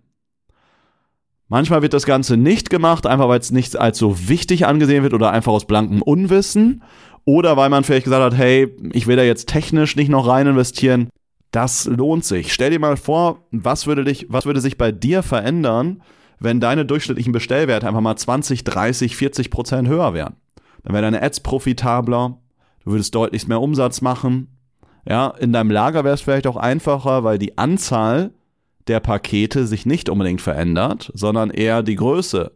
Manchmal 1.49 1.83
wird 1.83 1.92
das 1.95 2.07
Ganze 2.07 2.37
nicht 2.37 2.71
gemacht, 2.71 3.07
einfach 3.07 3.28
weil 3.28 3.40
es 3.40 3.50
nicht 3.50 3.76
als 3.76 3.99
so 3.99 4.28
wichtig 4.28 4.66
angesehen 4.66 5.02
wird 5.02 5.14
oder 5.14 5.33
einfach 5.33 5.52
aus 5.52 5.66
blankem 5.66 6.00
Unwissen 6.00 6.83
oder 7.25 7.57
weil 7.57 7.69
man 7.69 7.85
vielleicht 7.85 8.04
gesagt 8.04 8.23
hat, 8.23 8.38
hey, 8.38 8.75
ich 8.92 9.07
will 9.07 9.16
da 9.16 9.23
jetzt 9.23 9.49
technisch 9.49 9.97
nicht 9.97 10.09
noch 10.09 10.26
rein 10.26 10.47
investieren. 10.47 11.11
Das 11.50 11.87
lohnt 11.87 12.25
sich. 12.25 12.54
Stell 12.54 12.71
dir 12.71 12.78
mal 12.78 12.97
vor, 12.97 13.47
was 13.50 13.87
würde 13.87 14.04
dich, 14.04 14.26
was 14.30 14.47
würde 14.47 14.61
sich 14.61 14.78
bei 14.78 14.92
dir 14.92 15.23
verändern, 15.23 16.02
wenn 16.38 16.61
deine 16.61 16.87
durchschnittlichen 16.87 17.33
Bestellwerte 17.33 17.87
einfach 17.87 18.00
mal 18.00 18.16
20, 18.16 18.64
30, 18.64 19.16
40 19.16 19.50
Prozent 19.50 19.88
höher 19.88 20.14
wären. 20.14 20.37
Dann 20.85 20.95
wäre 20.95 21.02
deine 21.02 21.21
Ads 21.21 21.40
profitabler, 21.40 22.38
du 22.84 22.92
würdest 22.92 23.14
deutlich 23.14 23.46
mehr 23.46 23.60
Umsatz 23.60 24.00
machen. 24.00 24.56
Ja, 25.08 25.28
in 25.28 25.52
deinem 25.52 25.70
Lager 25.70 26.04
wäre 26.04 26.14
es 26.14 26.20
vielleicht 26.20 26.46
auch 26.46 26.56
einfacher, 26.56 27.25
weil 27.25 27.38
die 27.38 27.56
Anzahl 27.58 28.32
der 28.87 29.00
Pakete 29.00 29.66
sich 29.66 29.87
nicht 29.87 30.08
unbedingt 30.08 30.40
verändert, 30.40 31.10
sondern 31.14 31.50
eher 31.50 31.82
die 31.82 31.96
Größe. 31.96 32.52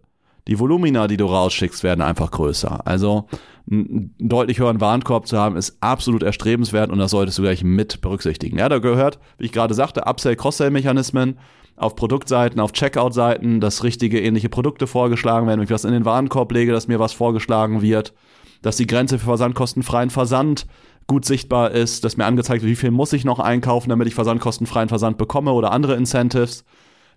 Die 0.47 0.59
Volumina, 0.59 1.07
die 1.07 1.17
du 1.17 1.25
rausschickst, 1.27 1.83
werden 1.83 2.03
einfach 2.03 2.31
größer. 2.31 2.87
Also 2.87 3.29
einen 3.71 4.15
deutlich 4.19 4.59
höheren 4.59 4.81
Warenkorb 4.81 5.27
zu 5.27 5.39
haben, 5.39 5.57
ist 5.57 5.79
absolut 5.81 6.23
erstrebenswert 6.23 6.91
und 6.91 6.99
das 6.99 7.13
solltest 7.13 7.39
du 7.39 7.43
gleich 7.43 7.65
mit 7.65 8.03
berücksichtigen. 8.03 8.59
Ja, 8.59 8.69
da 8.69 8.79
gehört, 8.79 9.19
wie 9.39 9.47
ich 9.47 9.53
gerade 9.53 9.73
sagte, 9.73 10.03
Upsell, 10.07 10.37
Cross-Sell-Mechanismen 10.37 11.39
auf 11.77 11.97
Produktseiten, 11.97 12.61
auf 12.61 12.73
Checkout-Seiten, 12.73 13.61
dass 13.61 13.83
richtige 13.83 14.21
ähnliche 14.21 14.49
Produkte 14.49 14.87
vorgeschlagen 14.87 15.47
werden, 15.47 15.61
wenn 15.61 15.65
ich 15.65 15.71
was 15.71 15.85
in 15.85 15.93
den 15.93 16.05
Warenkorb 16.05 16.53
lege, 16.53 16.73
dass 16.73 16.89
mir 16.89 16.99
was 16.99 17.15
vorgeschlagen 17.15 17.81
wird, 17.81 18.13
dass 18.65 18.77
die 18.77 18.87
Grenze 18.87 19.19
für 19.19 19.27
versandkostenfreien 19.27 20.09
Versand 20.09 20.67
gut 21.07 21.27
sichtbar 21.27 21.73
ist, 21.73 22.03
dass 22.03 22.17
mir 22.17 22.25
angezeigt 22.25 22.63
wird, 22.63 22.71
wie 22.71 22.77
viel 22.77 22.91
muss 22.91 23.13
ich 23.13 23.27
noch 23.27 23.39
einkaufen, 23.39 23.91
damit 23.91 24.09
ich 24.09 24.15
versandkostenfreien 24.15 24.89
Versand 24.89 25.19
bekomme 25.19 25.53
oder 25.53 25.71
andere 25.71 25.97
Incentives. 25.97 26.65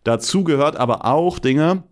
Dazu 0.03 0.43
gehört 0.43 0.75
aber 0.75 1.05
auch 1.05 1.39
Dinge, 1.39 1.83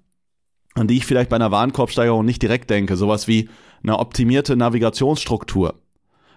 an 0.73 0.89
die 0.89 0.97
ich 0.97 1.05
vielleicht 1.05 1.29
bei 1.29 1.37
einer 1.37 1.51
Warenkorbsteigerung 1.51 2.25
nicht 2.25 2.41
direkt 2.41 2.69
denke, 2.69 2.97
sowas 2.97 3.29
wie 3.29 3.47
eine 3.81 3.97
optimierte 3.97 4.57
Navigationsstruktur, 4.57 5.75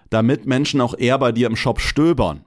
damit 0.09 0.45
Menschen 0.45 0.79
auch 0.79 0.97
eher 0.97 1.19
bei 1.19 1.33
dir 1.33 1.47
im 1.47 1.57
Shop 1.57 1.81
stöbern. 1.81 2.45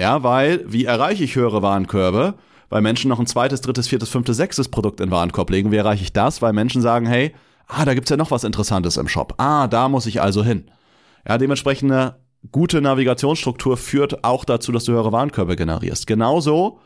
Ja, 0.00 0.24
weil, 0.24 0.64
wie 0.66 0.86
erreiche 0.86 1.22
ich 1.22 1.36
höhere 1.36 1.62
Warenkörbe? 1.62 2.34
Weil 2.68 2.82
Menschen 2.82 3.10
noch 3.10 3.20
ein 3.20 3.26
zweites, 3.26 3.60
drittes, 3.60 3.86
viertes, 3.86 4.08
fünftes, 4.08 4.36
sechstes 4.36 4.70
Produkt 4.70 4.98
in 4.98 5.06
den 5.06 5.12
Warenkorb 5.12 5.50
legen. 5.50 5.70
Wie 5.70 5.76
erreiche 5.76 6.02
ich 6.02 6.12
das? 6.12 6.42
Weil 6.42 6.52
Menschen 6.52 6.82
sagen, 6.82 7.06
hey, 7.06 7.32
ah, 7.70 7.84
da 7.84 7.94
gibt's 7.94 8.10
ja 8.10 8.16
noch 8.16 8.30
was 8.30 8.44
Interessantes 8.44 8.96
im 8.96 9.08
Shop. 9.08 9.34
Ah, 9.38 9.66
da 9.66 9.88
muss 9.88 10.06
ich 10.06 10.20
also 10.20 10.44
hin. 10.44 10.70
Ja, 11.28 11.38
dementsprechend 11.38 11.92
eine 11.92 12.16
gute 12.52 12.80
Navigationsstruktur 12.80 13.76
führt 13.76 14.24
auch 14.24 14.44
dazu, 14.44 14.72
dass 14.72 14.84
du 14.84 14.92
höhere 14.92 15.12
Warenkörbe 15.12 15.56
generierst. 15.56 16.06
Genauso 16.06 16.78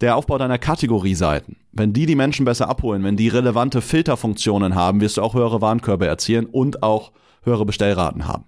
der 0.00 0.16
Aufbau 0.16 0.38
deiner 0.38 0.58
Kategorieseiten. 0.58 1.56
Wenn 1.70 1.92
die 1.92 2.06
die 2.06 2.16
Menschen 2.16 2.44
besser 2.44 2.68
abholen, 2.68 3.04
wenn 3.04 3.16
die 3.16 3.28
relevante 3.28 3.80
Filterfunktionen 3.80 4.74
haben, 4.74 5.00
wirst 5.00 5.16
du 5.16 5.22
auch 5.22 5.34
höhere 5.34 5.60
Warenkörbe 5.60 6.06
erzielen 6.06 6.46
und 6.46 6.82
auch 6.82 7.12
höhere 7.42 7.64
Bestellraten 7.64 8.26
haben. 8.26 8.44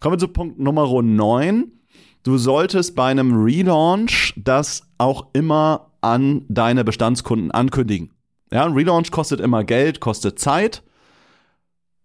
Kommen 0.00 0.14
wir 0.14 0.18
zu 0.18 0.28
Punkt 0.28 0.58
Nummer 0.58 1.02
9. 1.02 1.72
Du 2.22 2.38
solltest 2.38 2.94
bei 2.94 3.10
einem 3.10 3.42
Relaunch 3.42 4.34
das 4.36 4.82
auch 4.98 5.26
immer 5.32 5.92
an 6.00 6.44
deine 6.48 6.84
Bestandskunden 6.84 7.50
ankündigen. 7.50 8.12
Ja, 8.52 8.64
ein 8.64 8.74
Relaunch 8.74 9.10
kostet 9.10 9.40
immer 9.40 9.64
Geld, 9.64 10.00
kostet 10.00 10.38
Zeit. 10.38 10.82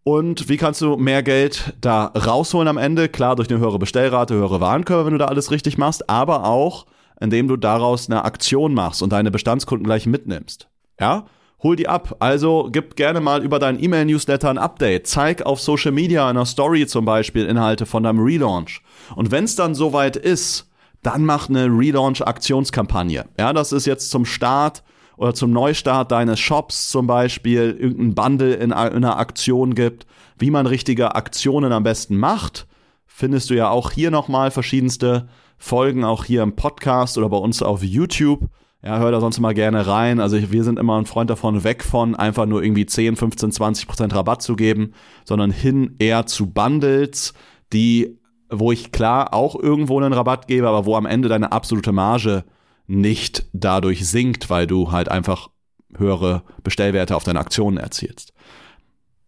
Und 0.03 0.49
wie 0.49 0.57
kannst 0.57 0.81
du 0.81 0.97
mehr 0.97 1.21
Geld 1.21 1.73
da 1.79 2.05
rausholen 2.05 2.67
am 2.67 2.77
Ende? 2.77 3.07
Klar, 3.07 3.35
durch 3.35 3.49
eine 3.49 3.59
höhere 3.59 3.77
Bestellrate, 3.77 4.33
höhere 4.33 4.59
Warenkörbe, 4.59 5.05
wenn 5.05 5.13
du 5.13 5.19
da 5.19 5.25
alles 5.25 5.51
richtig 5.51 5.77
machst, 5.77 6.09
aber 6.09 6.45
auch, 6.45 6.87
indem 7.19 7.47
du 7.47 7.55
daraus 7.55 8.09
eine 8.09 8.25
Aktion 8.25 8.73
machst 8.73 9.03
und 9.03 9.11
deine 9.11 9.29
Bestandskunden 9.29 9.85
gleich 9.85 10.07
mitnimmst. 10.07 10.67
Ja? 10.99 11.25
Hol 11.61 11.75
die 11.75 11.87
ab. 11.87 12.15
Also 12.19 12.69
gib 12.71 12.95
gerne 12.95 13.21
mal 13.21 13.43
über 13.43 13.59
deinen 13.59 13.81
E-Mail-Newsletter 13.83 14.49
ein 14.49 14.57
Update. 14.57 15.05
Zeig 15.05 15.45
auf 15.45 15.61
Social 15.61 15.91
Media 15.91 16.23
in 16.23 16.37
einer 16.37 16.47
Story 16.47 16.87
zum 16.87 17.05
Beispiel 17.05 17.45
Inhalte 17.45 17.85
von 17.85 18.01
deinem 18.01 18.19
Relaunch. 18.23 18.81
Und 19.15 19.29
wenn 19.29 19.43
es 19.43 19.55
dann 19.55 19.75
soweit 19.75 20.15
ist, 20.15 20.71
dann 21.03 21.23
mach 21.23 21.49
eine 21.49 21.65
Relaunch-Aktionskampagne. 21.65 23.25
Ja, 23.37 23.53
das 23.53 23.71
ist 23.71 23.85
jetzt 23.85 24.09
zum 24.09 24.25
Start 24.25 24.81
oder 25.21 25.35
zum 25.35 25.51
Neustart 25.51 26.11
deines 26.11 26.39
Shops 26.39 26.89
zum 26.89 27.05
Beispiel 27.05 27.77
irgendein 27.79 28.15
Bundle 28.15 28.55
in 28.55 28.73
einer 28.73 29.19
Aktion 29.19 29.75
gibt, 29.75 30.07
wie 30.39 30.49
man 30.49 30.65
richtige 30.65 31.13
Aktionen 31.13 31.71
am 31.73 31.83
besten 31.83 32.17
macht, 32.17 32.65
findest 33.05 33.51
du 33.51 33.53
ja 33.53 33.69
auch 33.69 33.91
hier 33.91 34.09
nochmal 34.09 34.49
verschiedenste 34.49 35.27
Folgen, 35.59 36.03
auch 36.03 36.25
hier 36.25 36.41
im 36.41 36.55
Podcast 36.55 37.19
oder 37.19 37.29
bei 37.29 37.37
uns 37.37 37.61
auf 37.61 37.83
YouTube. 37.83 38.49
Ja, 38.83 38.97
hör 38.97 39.11
da 39.11 39.19
sonst 39.19 39.39
mal 39.39 39.53
gerne 39.53 39.85
rein. 39.85 40.19
Also 40.19 40.51
wir 40.51 40.63
sind 40.63 40.79
immer 40.79 40.97
ein 40.99 41.05
Freund 41.05 41.29
davon, 41.29 41.63
weg 41.63 41.83
von 41.83 42.15
einfach 42.15 42.47
nur 42.47 42.63
irgendwie 42.63 42.87
10, 42.87 43.15
15, 43.15 43.51
20 43.51 43.87
Prozent 43.87 44.15
Rabatt 44.15 44.41
zu 44.41 44.55
geben, 44.55 44.93
sondern 45.23 45.51
hin 45.51 45.97
eher 45.99 46.25
zu 46.25 46.47
Bundles, 46.47 47.35
die, 47.73 48.17
wo 48.49 48.71
ich 48.71 48.91
klar 48.91 49.35
auch 49.35 49.53
irgendwo 49.55 49.99
einen 49.99 50.13
Rabatt 50.13 50.47
gebe, 50.47 50.67
aber 50.67 50.87
wo 50.87 50.95
am 50.95 51.05
Ende 51.05 51.29
deine 51.29 51.51
absolute 51.51 51.91
Marge 51.91 52.43
nicht 52.91 53.45
dadurch 53.53 54.07
sinkt, 54.07 54.49
weil 54.49 54.67
du 54.67 54.91
halt 54.91 55.09
einfach 55.09 55.49
höhere 55.97 56.43
Bestellwerte 56.63 57.15
auf 57.15 57.23
deine 57.23 57.39
Aktionen 57.39 57.77
erzielst. 57.77 58.33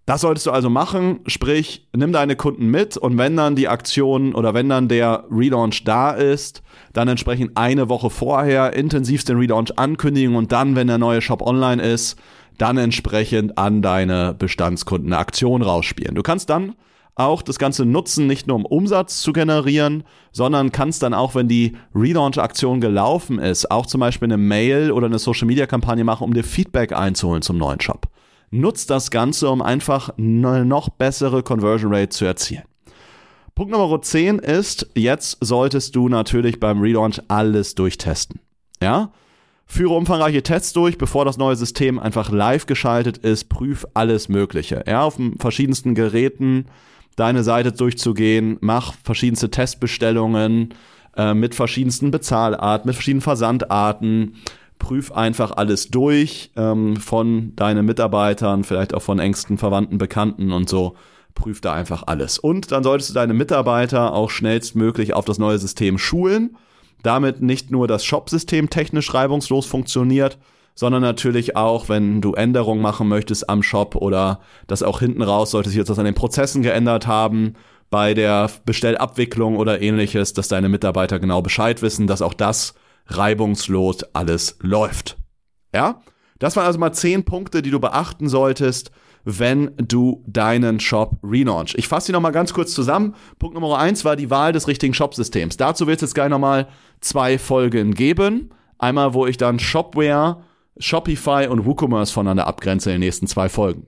Das 0.06 0.20
solltest 0.20 0.46
du 0.46 0.52
also 0.52 0.70
machen, 0.70 1.22
sprich, 1.28 1.88
nimm 1.96 2.12
deine 2.12 2.36
Kunden 2.36 2.68
mit 2.68 2.98
und 2.98 3.18
wenn 3.18 3.38
dann 3.38 3.56
die 3.56 3.70
Aktion 3.70 4.36
oder 4.36 4.54
wenn 4.54 4.68
dann 4.68 4.90
der 4.90 5.24
Relaunch 5.32 5.86
da 5.86 6.12
ist, 6.12 6.62
dann 6.92 7.08
entsprechend 7.08 7.52
eine 7.56 7.88
Woche 7.88 8.10
vorher 8.10 8.74
intensivst 8.74 9.30
den 9.30 9.38
Relaunch 9.38 9.78
ankündigen 9.78 10.36
und 10.36 10.52
dann, 10.52 10.76
wenn 10.76 10.88
der 10.88 10.98
neue 10.98 11.22
Shop 11.22 11.42
online 11.42 11.82
ist, 11.82 12.18
dann 12.58 12.78
entsprechend 12.78 13.58
an 13.58 13.82
deine 13.82 14.36
Bestandskunden 14.38 15.14
eine 15.14 15.20
Aktion 15.20 15.62
rausspielen. 15.62 16.16
Du 16.16 16.22
kannst 16.22 16.50
dann 16.50 16.76
auch 17.16 17.42
das 17.42 17.60
Ganze 17.60 17.86
nutzen, 17.86 18.28
nicht 18.28 18.48
nur 18.48 18.56
um 18.56 18.66
Umsatz 18.66 19.22
zu 19.22 19.34
generieren, 19.34 20.04
sondern 20.32 20.72
kannst 20.72 21.04
dann 21.04 21.14
auch, 21.14 21.36
wenn 21.36 21.48
die 21.48 21.78
Relaunch-Aktion 21.94 22.82
gelaufen 22.82 23.40
ist, 23.40 23.70
auch 23.70 23.86
zum 23.86 24.00
Beispiel 24.00 24.28
eine 24.28 24.38
Mail 24.38 24.92
oder 24.92 25.06
eine 25.06 25.20
Social-Media-Kampagne 25.20 26.04
machen, 26.04 26.24
um 26.24 26.34
dir 26.34 26.44
Feedback 26.44 26.92
einzuholen 26.92 27.42
zum 27.42 27.58
neuen 27.58 27.82
Shop. 27.82 28.08
Nutzt 28.50 28.90
das 28.90 29.12
Ganze, 29.12 29.50
um 29.50 29.62
einfach 29.62 30.10
eine 30.18 30.66
noch 30.66 30.90
bessere 30.90 31.44
Conversion 31.44 31.94
Rate 31.94 32.10
zu 32.10 32.26
erzielen. 32.26 32.64
Punkt 33.56 33.72
Nummer 33.72 34.02
10 34.02 34.40
ist, 34.40 34.88
jetzt 34.96 35.38
solltest 35.40 35.96
du 35.96 36.10
natürlich 36.10 36.60
beim 36.60 36.82
Relaunch 36.82 37.22
alles 37.28 37.76
durchtesten. 37.76 38.40
Ja? 38.82 39.12
Führe 39.68 39.94
umfangreiche 39.94 40.44
Tests 40.44 40.74
durch, 40.74 40.98
bevor 40.98 41.26
das 41.26 41.38
neue 41.38 41.56
System 41.56 42.00
einfach 42.00 42.32
live 42.32 42.66
geschaltet 42.66 43.20
ist. 43.20 43.50
Prüf 43.50 43.86
alles 43.94 44.28
Mögliche. 44.28 44.84
Ja, 44.88 45.04
auf 45.04 45.20
verschiedensten 45.40 45.96
Geräten, 45.96 46.66
deine 47.16 47.44
Seite 47.44 47.72
durchzugehen, 47.72 48.58
mach 48.62 48.94
verschiedenste 49.04 49.50
Testbestellungen 49.50 50.74
äh, 51.16 51.34
mit 51.34 51.56
verschiedensten 51.56 52.12
Bezahlarten, 52.12 52.88
mit 52.88 52.96
verschiedenen 52.96 53.22
Versandarten. 53.22 54.36
Prüf 54.80 55.12
einfach 55.12 55.52
alles 55.52 55.90
durch 55.90 56.52
ähm, 56.56 56.98
von 56.98 57.56
deinen 57.56 57.86
Mitarbeitern, 57.86 58.64
vielleicht 58.64 58.94
auch 58.94 59.02
von 59.02 59.20
engsten 59.20 59.58
Verwandten, 59.58 59.98
Bekannten 59.98 60.52
und 60.52 60.68
so. 60.68 60.96
Prüf 61.36 61.62
da 61.62 61.74
einfach 61.74 62.04
alles. 62.06 62.38
Und 62.38 62.72
dann 62.72 62.84
solltest 62.84 63.10
du 63.10 63.14
deine 63.14 63.34
Mitarbeiter 63.34 64.14
auch 64.14 64.30
schnellstmöglich 64.30 65.14
auf 65.14 65.26
das 65.26 65.40
neue 65.40 65.58
System 65.58 65.98
schulen. 65.98 66.58
Damit 67.02 67.42
nicht 67.42 67.72
nur 67.72 67.88
das 67.88 68.06
Shop-System 68.06 68.70
technisch 68.70 69.14
reibungslos 69.14 69.66
funktioniert, 69.66 70.38
sondern 70.76 71.02
natürlich 71.02 71.56
auch, 71.56 71.90
wenn 71.90 72.22
du 72.22 72.34
Änderungen 72.34 72.82
machen 72.82 73.08
möchtest 73.08 73.50
am 73.50 73.64
Shop 73.64 73.96
oder 73.96 74.40
das 74.68 74.84
auch 74.84 75.00
hinten 75.00 75.22
raus 75.22 75.52
sollte 75.52 75.70
sich 75.70 75.78
jetzt 75.78 75.90
was 75.90 76.00
an 76.00 76.06
den 76.06 76.16
Prozessen 76.16 76.62
geändert 76.64 77.08
haben, 77.08 77.54
bei 77.90 78.16
der 78.16 78.50
Bestellabwicklung 78.66 79.56
oder 79.56 79.82
ähnliches, 79.82 80.34
dass 80.34 80.48
deine 80.48 80.68
Mitarbeiter 80.68 81.20
genau 81.20 81.44
Bescheid 81.44 81.84
wissen, 81.84 82.08
dass 82.08 82.24
auch 82.24 82.34
das 82.34 82.74
reibungslos 83.06 84.04
alles 84.14 84.58
läuft. 84.62 85.18
Ja? 85.76 86.02
Das 86.40 86.56
waren 86.56 86.66
also 86.66 86.80
mal 86.80 86.92
zehn 86.92 87.24
Punkte, 87.24 87.62
die 87.62 87.70
du 87.70 87.80
beachten 87.80 88.28
solltest, 88.28 88.92
wenn 89.26 89.72
du 89.78 90.24
deinen 90.28 90.80
Shop 90.80 91.18
relaunch. 91.24 91.76
Ich 91.76 91.88
fasse 91.88 92.08
sie 92.08 92.12
nochmal 92.14 92.32
ganz 92.32 92.54
kurz 92.54 92.74
zusammen. 92.74 93.16
Punkt 93.40 93.54
Nummer 93.54 93.78
eins 93.78 94.04
war 94.04 94.16
die 94.16 94.30
Wahl 94.30 94.52
des 94.52 94.68
richtigen 94.68 94.94
Shop-Systems. 94.94 95.58
Dazu 95.58 95.88
wird 95.88 95.98
es 95.98 96.02
jetzt 96.02 96.16
gleich 96.16 96.30
nochmal 96.30 96.68
zwei 97.00 97.38
Folgen 97.38 97.94
geben. 97.94 98.50
Einmal, 98.78 99.14
wo 99.14 99.28
ich 99.28 99.38
dann 99.38 99.60
Shopware, 99.60 100.44
Shopify 100.78 101.48
und 101.50 101.66
WooCommerce 101.66 102.12
voneinander 102.12 102.48
abgrenze 102.48 102.90
in 102.90 102.96
den 102.96 103.02
nächsten 103.02 103.28
zwei 103.28 103.50
Folgen. 103.50 103.88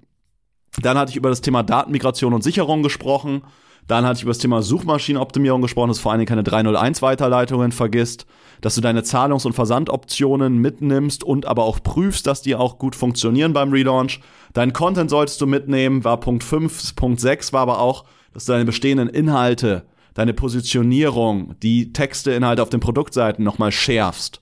Dann 0.81 0.97
hatte 0.97 1.11
ich 1.11 1.15
über 1.15 1.29
das 1.29 1.41
Thema 1.41 1.63
Datenmigration 1.63 2.33
und 2.33 2.43
Sicherung 2.43 2.83
gesprochen. 2.83 3.43
Dann 3.87 4.05
hatte 4.05 4.17
ich 4.17 4.23
über 4.23 4.31
das 4.31 4.39
Thema 4.39 4.61
Suchmaschinenoptimierung 4.61 5.61
gesprochen, 5.61 5.89
dass 5.89 5.97
du 5.97 6.03
vor 6.03 6.11
allen 6.11 6.19
Dingen 6.19 6.29
keine 6.29 6.41
301-Weiterleitungen 6.41 7.71
vergisst, 7.71 8.25
dass 8.61 8.75
du 8.75 8.81
deine 8.81 9.03
Zahlungs- 9.03 9.45
und 9.45 9.53
Versandoptionen 9.53 10.57
mitnimmst 10.57 11.23
und 11.23 11.45
aber 11.45 11.63
auch 11.63 11.81
prüfst, 11.83 12.25
dass 12.25 12.41
die 12.41 12.55
auch 12.55 12.79
gut 12.79 12.95
funktionieren 12.95 13.53
beim 13.53 13.71
Relaunch. 13.71 14.21
Dein 14.53 14.73
Content 14.73 15.09
solltest 15.09 15.39
du 15.39 15.47
mitnehmen, 15.47 16.03
war 16.03 16.19
Punkt 16.19 16.43
5. 16.43 16.95
Punkt 16.95 17.19
6 17.19 17.53
war 17.53 17.61
aber 17.61 17.79
auch, 17.79 18.05
dass 18.33 18.45
du 18.45 18.53
deine 18.53 18.65
bestehenden 18.65 19.07
Inhalte, 19.07 19.85
deine 20.15 20.33
Positionierung, 20.33 21.55
die 21.61 21.93
Texte, 21.93 22.31
Inhalte 22.31 22.63
auf 22.63 22.69
den 22.69 22.79
Produktseiten 22.79 23.45
nochmal 23.45 23.71
schärfst. 23.71 24.41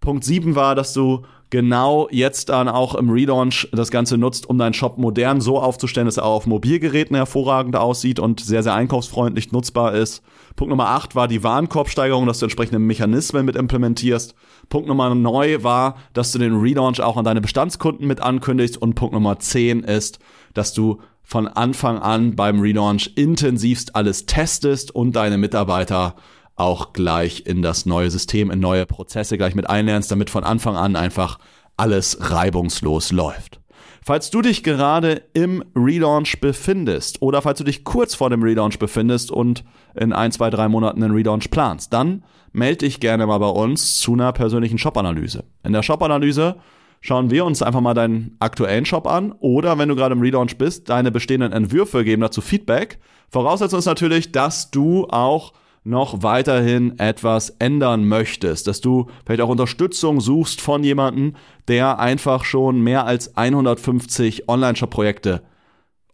Punkt 0.00 0.24
7 0.24 0.54
war, 0.54 0.74
dass 0.74 0.92
du 0.92 1.24
genau 1.54 2.08
jetzt 2.10 2.48
dann 2.48 2.68
auch 2.68 2.96
im 2.96 3.10
Relaunch 3.10 3.68
das 3.70 3.92
Ganze 3.92 4.18
nutzt, 4.18 4.50
um 4.50 4.58
deinen 4.58 4.74
Shop 4.74 4.98
modern 4.98 5.40
so 5.40 5.60
aufzustellen, 5.60 6.06
dass 6.06 6.16
er 6.16 6.24
auch 6.24 6.34
auf 6.34 6.46
Mobilgeräten 6.48 7.14
hervorragend 7.14 7.76
aussieht 7.76 8.18
und 8.18 8.40
sehr, 8.40 8.64
sehr 8.64 8.74
einkaufsfreundlich 8.74 9.52
nutzbar 9.52 9.94
ist. 9.94 10.20
Punkt 10.56 10.70
Nummer 10.70 10.88
8 10.88 11.14
war 11.14 11.28
die 11.28 11.44
Warenkorbsteigerung, 11.44 12.26
dass 12.26 12.40
du 12.40 12.46
entsprechende 12.46 12.80
Mechanismen 12.80 13.46
mit 13.46 13.54
implementierst. 13.54 14.34
Punkt 14.68 14.88
Nummer 14.88 15.14
9 15.14 15.62
war, 15.62 15.94
dass 16.12 16.32
du 16.32 16.40
den 16.40 16.56
Relaunch 16.56 17.00
auch 17.00 17.16
an 17.16 17.24
deine 17.24 17.40
Bestandskunden 17.40 18.08
mit 18.08 18.20
ankündigst. 18.20 18.76
Und 18.76 18.96
Punkt 18.96 19.14
Nummer 19.14 19.38
10 19.38 19.84
ist, 19.84 20.18
dass 20.54 20.74
du 20.74 21.02
von 21.22 21.46
Anfang 21.46 22.00
an 22.00 22.34
beim 22.34 22.58
Relaunch 22.58 23.12
intensivst 23.14 23.94
alles 23.94 24.26
testest 24.26 24.92
und 24.92 25.14
deine 25.14 25.38
Mitarbeiter 25.38 26.16
auch 26.56 26.92
gleich 26.92 27.46
in 27.46 27.62
das 27.62 27.86
neue 27.86 28.10
System, 28.10 28.50
in 28.50 28.60
neue 28.60 28.86
Prozesse 28.86 29.36
gleich 29.36 29.54
mit 29.54 29.68
einlernst, 29.68 30.10
damit 30.10 30.30
von 30.30 30.44
Anfang 30.44 30.76
an 30.76 30.96
einfach 30.96 31.38
alles 31.76 32.30
reibungslos 32.30 33.12
läuft. 33.12 33.60
Falls 34.06 34.30
du 34.30 34.42
dich 34.42 34.62
gerade 34.62 35.22
im 35.32 35.64
Relaunch 35.74 36.38
befindest 36.40 37.22
oder 37.22 37.40
falls 37.40 37.58
du 37.58 37.64
dich 37.64 37.84
kurz 37.84 38.14
vor 38.14 38.28
dem 38.28 38.42
Relaunch 38.42 38.78
befindest 38.78 39.30
und 39.30 39.64
in 39.94 40.12
ein, 40.12 40.30
zwei, 40.30 40.50
drei 40.50 40.68
Monaten 40.68 41.02
einen 41.02 41.14
Relaunch 41.14 41.50
planst, 41.50 41.92
dann 41.92 42.22
melde 42.52 42.84
dich 42.84 43.00
gerne 43.00 43.26
mal 43.26 43.38
bei 43.38 43.48
uns 43.48 43.98
zu 43.98 44.12
einer 44.12 44.32
persönlichen 44.32 44.76
Shop-Analyse. 44.76 45.44
In 45.64 45.72
der 45.72 45.82
Shop-Analyse 45.82 46.56
schauen 47.00 47.30
wir 47.30 47.46
uns 47.46 47.62
einfach 47.62 47.80
mal 47.80 47.94
deinen 47.94 48.36
aktuellen 48.40 48.84
Shop 48.84 49.06
an 49.06 49.32
oder 49.40 49.78
wenn 49.78 49.88
du 49.88 49.96
gerade 49.96 50.14
im 50.14 50.20
Relaunch 50.20 50.58
bist, 50.58 50.90
deine 50.90 51.10
bestehenden 51.10 51.52
Entwürfe 51.52 52.04
geben 52.04 52.20
dazu 52.20 52.42
Feedback. 52.42 52.98
Voraussetzung 53.30 53.78
ist 53.78 53.86
natürlich, 53.86 54.32
dass 54.32 54.70
du 54.70 55.06
auch 55.08 55.54
noch 55.84 56.22
weiterhin 56.22 56.98
etwas 56.98 57.50
ändern 57.58 58.08
möchtest, 58.08 58.66
dass 58.66 58.80
du 58.80 59.06
vielleicht 59.24 59.42
auch 59.42 59.50
Unterstützung 59.50 60.20
suchst 60.20 60.62
von 60.62 60.82
jemandem, 60.82 61.36
der 61.68 61.98
einfach 61.98 62.44
schon 62.44 62.80
mehr 62.80 63.06
als 63.06 63.36
150 63.36 64.48
Online-Shop-Projekte 64.48 65.42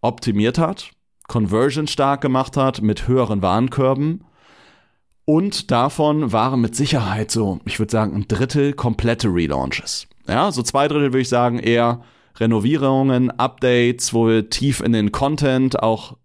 optimiert 0.01 0.59
hat, 0.59 0.91
Conversion 1.29 1.87
stark 1.87 2.21
gemacht 2.21 2.57
hat 2.57 2.83
mit 2.83 3.07
höheren 3.07 3.43
Warenkörben 3.43 4.25
und 5.25 5.71
davon 5.71 6.33
waren 6.33 6.61
mit 6.61 6.75
Sicherheit 6.75 7.31
so, 7.31 7.61
ich 7.65 7.79
würde 7.79 7.93
sagen, 7.93 8.17
ein 8.17 8.27
Drittel 8.27 8.73
komplette 8.73 9.29
Relaunches. 9.29 10.09
Ja, 10.27 10.51
so 10.51 10.63
zwei 10.63 10.89
Drittel 10.89 11.13
würde 11.13 11.21
ich 11.21 11.29
sagen 11.29 11.61
eher 11.61 12.03
Renovierungen, 12.39 13.31
Updates, 13.31 14.13
wo 14.13 14.27
wir 14.27 14.51
tief 14.51 14.81
in 14.81 14.93
den 14.93 15.13
Content 15.13 15.81
auch 15.81 16.17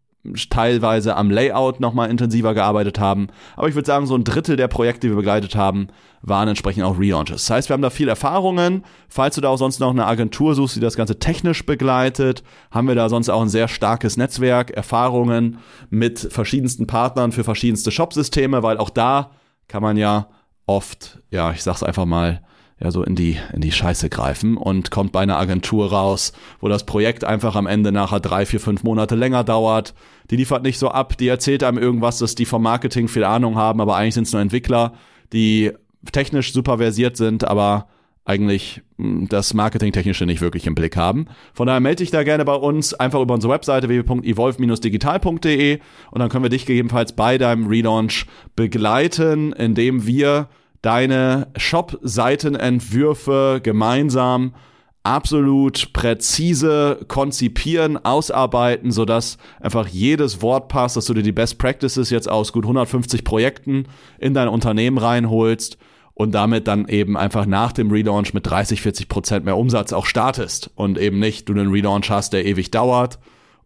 teilweise 0.50 1.15
am 1.15 1.29
Layout 1.29 1.79
nochmal 1.79 2.10
intensiver 2.10 2.53
gearbeitet 2.53 3.00
haben. 3.00 3.27
Aber 3.55 3.67
ich 3.67 3.75
würde 3.75 3.86
sagen, 3.86 4.08
so 4.08 4.15
ein 4.15 4.24
Drittel 4.24 4.55
der 4.55 4.67
Projekte, 4.67 5.08
die 5.08 5.12
wir 5.12 5.17
begleitet 5.17 5.56
haben, 5.56 5.88
waren 6.21 6.47
entsprechend 6.47 6.84
auch 6.84 6.99
Relaunches. 6.99 7.45
Das 7.45 7.49
heißt, 7.56 7.69
wir 7.69 7.73
haben 7.76 7.82
da 7.82 7.89
viel 7.89 8.08
Erfahrungen. 8.08 8.84
Falls 9.10 9.36
du 9.36 9.41
da 9.41 9.49
auch 9.49 9.58
sonst 9.58 9.80
noch 9.80 9.91
eine 9.91 10.06
Agentur 10.06 10.56
suchst, 10.56 10.76
die 10.76 10.80
das 10.80 10.95
Ganze 10.95 11.19
technisch 11.19 11.65
begleitet, 11.65 12.43
haben 12.71 12.88
wir 12.88 12.95
da 12.95 13.10
sonst 13.10 13.30
auch 13.30 13.41
ein 13.41 13.49
sehr 13.49 13.67
starkes 13.67 14.17
Netzwerk, 14.17 14.71
Erfahrungen 14.71 15.60
mit 15.89 16.19
verschiedensten 16.19 16.88
Partnern 16.88 17.32
für 17.32 17.43
verschiedenste 17.43 17.91
Shopsysteme, 17.91 18.63
weil 18.63 18.78
auch 18.78 18.89
da 18.89 19.32
kann 19.67 19.84
man 19.84 19.97
ja 19.97 20.30
oft, 20.65 21.21
ja, 21.30 21.52
ich 21.52 21.63
sag's 21.63 21.84
einfach 21.84 22.06
mal, 22.06 22.41
ja 22.79 22.91
so 22.91 23.03
in 23.03 23.15
die 23.15 23.38
in 23.53 23.61
die 23.61 23.71
Scheiße 23.71 24.09
greifen 24.09 24.57
und 24.57 24.91
kommt 24.91 25.11
bei 25.11 25.21
einer 25.21 25.38
Agentur 25.38 25.91
raus, 25.91 26.33
wo 26.59 26.67
das 26.67 26.85
Projekt 26.85 27.23
einfach 27.23 27.55
am 27.55 27.67
Ende 27.67 27.91
nachher 27.91 28.19
drei, 28.19 28.45
vier, 28.45 28.59
fünf 28.59 28.83
Monate 28.83 29.15
länger 29.15 29.43
dauert. 29.43 29.93
Die 30.29 30.35
liefert 30.35 30.63
nicht 30.63 30.79
so 30.79 30.89
ab, 30.89 31.17
die 31.17 31.27
erzählt 31.27 31.63
einem 31.63 31.77
irgendwas, 31.77 32.17
dass 32.17 32.35
die 32.35 32.45
vom 32.45 32.63
Marketing 32.63 33.07
viel 33.07 33.23
Ahnung 33.23 33.55
haben, 33.55 33.79
aber 33.79 33.95
eigentlich 33.95 34.15
sind 34.15 34.27
es 34.27 34.33
nur 34.33 34.41
Entwickler, 34.41 34.93
die 35.31 35.71
technisch 36.11 36.53
super 36.53 36.77
versiert 36.77 37.17
sind, 37.17 37.45
aber 37.45 37.88
eigentlich 38.25 38.81
hm, 38.97 39.29
das 39.29 39.53
Marketingtechnische 39.53 40.25
nicht 40.25 40.41
wirklich 40.41 40.67
im 40.67 40.75
Blick 40.75 40.97
haben. 40.97 41.27
Von 41.53 41.67
daher 41.67 41.79
melde 41.79 42.03
dich 42.03 42.11
da 42.11 42.23
gerne 42.23 42.43
bei 42.43 42.55
uns, 42.55 42.93
einfach 42.93 43.21
über 43.21 43.35
unsere 43.35 43.53
Webseite 43.53 43.88
www.evolve-digital.de 43.88 45.79
und 46.11 46.19
dann 46.19 46.29
können 46.29 46.43
wir 46.43 46.49
dich 46.49 46.65
gegebenenfalls 46.65 47.13
bei 47.13 47.38
deinem 47.38 47.67
Relaunch 47.67 48.25
begleiten, 48.55 49.53
indem 49.53 50.05
wir 50.05 50.49
deine 50.86 51.48
Shop-Seitenentwürfe 51.58 53.60
gemeinsam 53.63 54.54
absolut 55.02 55.93
präzise 55.93 57.00
konzipieren, 57.08 58.04
ausarbeiten, 58.04 58.91
sodass 58.91 59.38
einfach 59.60 59.88
jedes 59.88 60.41
Wort 60.41 60.67
passt, 60.67 60.98
dass 60.98 61.06
du 61.06 61.13
dir 61.13 61.24
die 61.24 61.32
Best 61.32 61.58
Practices 61.58 62.10
jetzt 62.10 62.30
aus 62.30 62.54
gut 62.54 62.65
150 62.65 63.24
Projekten 63.24 63.88
in 64.19 64.34
dein 64.34 64.48
Unternehmen 64.48 64.98
reinholst 64.98 65.78
und 66.13 66.34
damit 66.34 66.67
dann 66.67 66.88
eben 66.88 67.17
einfach 67.17 67.45
nach 67.45 67.71
dem 67.71 67.91
Relaunch 67.91 68.34
mit 68.34 68.48
30, 68.48 68.82
40 68.82 69.08
Prozent 69.08 69.45
mehr 69.45 69.58
Umsatz 69.58 69.91
auch 69.91 70.06
startest 70.06 70.71
und 70.76 70.98
eben 70.98 71.19
nicht 71.19 71.50
du 71.50 71.54
einen 71.54 71.71
Relaunch 71.71 72.10
hast, 72.10 72.34
der 72.34 72.45
ewig 72.45 72.71
dauert 72.71 73.19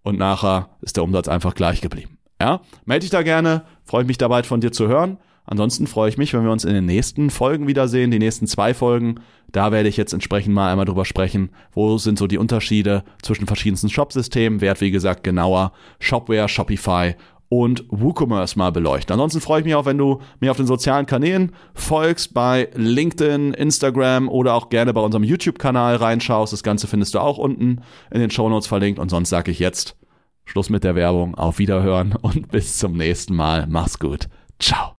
und 0.03 0.17
nachher 0.17 0.69
ist 0.82 0.97
der 0.97 1.03
Umsatz 1.03 1.27
einfach 1.27 1.53
gleich 1.53 1.82
geblieben. 1.82 2.17
Ja, 2.41 2.62
melde 2.86 3.01
dich 3.01 3.12
da 3.12 3.23
gerne, 3.23 3.63
freue 3.84 4.05
mich 4.05 4.17
dabei 4.17 4.43
von 4.43 4.62
dir 4.62 4.71
zu 4.71 4.88
hören. 4.88 5.17
Ansonsten 5.49 5.88
freue 5.88 6.09
ich 6.09 6.17
mich, 6.19 6.33
wenn 6.35 6.43
wir 6.43 6.51
uns 6.51 6.63
in 6.63 6.75
den 6.75 6.85
nächsten 6.85 7.31
Folgen 7.31 7.67
wiedersehen, 7.67 8.12
die 8.12 8.19
nächsten 8.19 8.45
zwei 8.45 8.75
Folgen. 8.75 9.15
Da 9.51 9.71
werde 9.71 9.89
ich 9.89 9.97
jetzt 9.97 10.13
entsprechend 10.13 10.53
mal 10.53 10.71
einmal 10.71 10.85
drüber 10.85 11.05
sprechen, 11.05 11.49
wo 11.71 11.97
sind 11.97 12.19
so 12.19 12.27
die 12.27 12.38
Unterschiede 12.38 13.03
zwischen 13.23 13.47
verschiedensten 13.47 13.89
Shop-Systemen, 13.89 14.62
werde 14.62 14.81
wie 14.81 14.91
gesagt 14.91 15.23
genauer 15.23 15.71
Shopware, 15.99 16.47
Shopify 16.47 17.15
und 17.49 17.83
WooCommerce 17.89 18.57
mal 18.57 18.71
beleuchten. 18.71 19.12
Ansonsten 19.12 19.41
freue 19.41 19.62
ich 19.62 19.65
mich 19.65 19.73
auch, 19.73 19.88
wenn 19.88 19.97
du 19.97 20.21
mir 20.39 20.51
auf 20.51 20.57
den 20.57 20.67
sozialen 20.67 21.07
Kanälen 21.07 21.51
folgst, 21.73 22.35
bei 22.35 22.69
LinkedIn, 22.75 23.55
Instagram 23.55 24.29
oder 24.29 24.53
auch 24.53 24.69
gerne 24.69 24.93
bei 24.93 25.01
unserem 25.01 25.23
YouTube-Kanal 25.23 25.95
reinschaust. 25.95 26.53
Das 26.53 26.62
Ganze 26.62 26.85
findest 26.85 27.15
du 27.15 27.19
auch 27.19 27.39
unten 27.39 27.81
in 28.12 28.19
den 28.19 28.29
Shownotes 28.29 28.67
verlinkt. 28.67 28.99
Und 28.99 29.09
sonst 29.09 29.29
sage 29.29 29.49
ich 29.49 29.57
jetzt 29.57 29.97
Schluss 30.45 30.69
mit 30.69 30.83
der 30.83 30.93
Werbung, 30.93 31.33
auf 31.33 31.57
Wiederhören 31.57 32.15
und 32.21 32.49
bis 32.51 32.77
zum 32.77 32.93
nächsten 32.93 33.35
Mal. 33.35 33.65
Mach's 33.67 33.97
gut. 33.97 34.29
Ciao. 34.59 34.98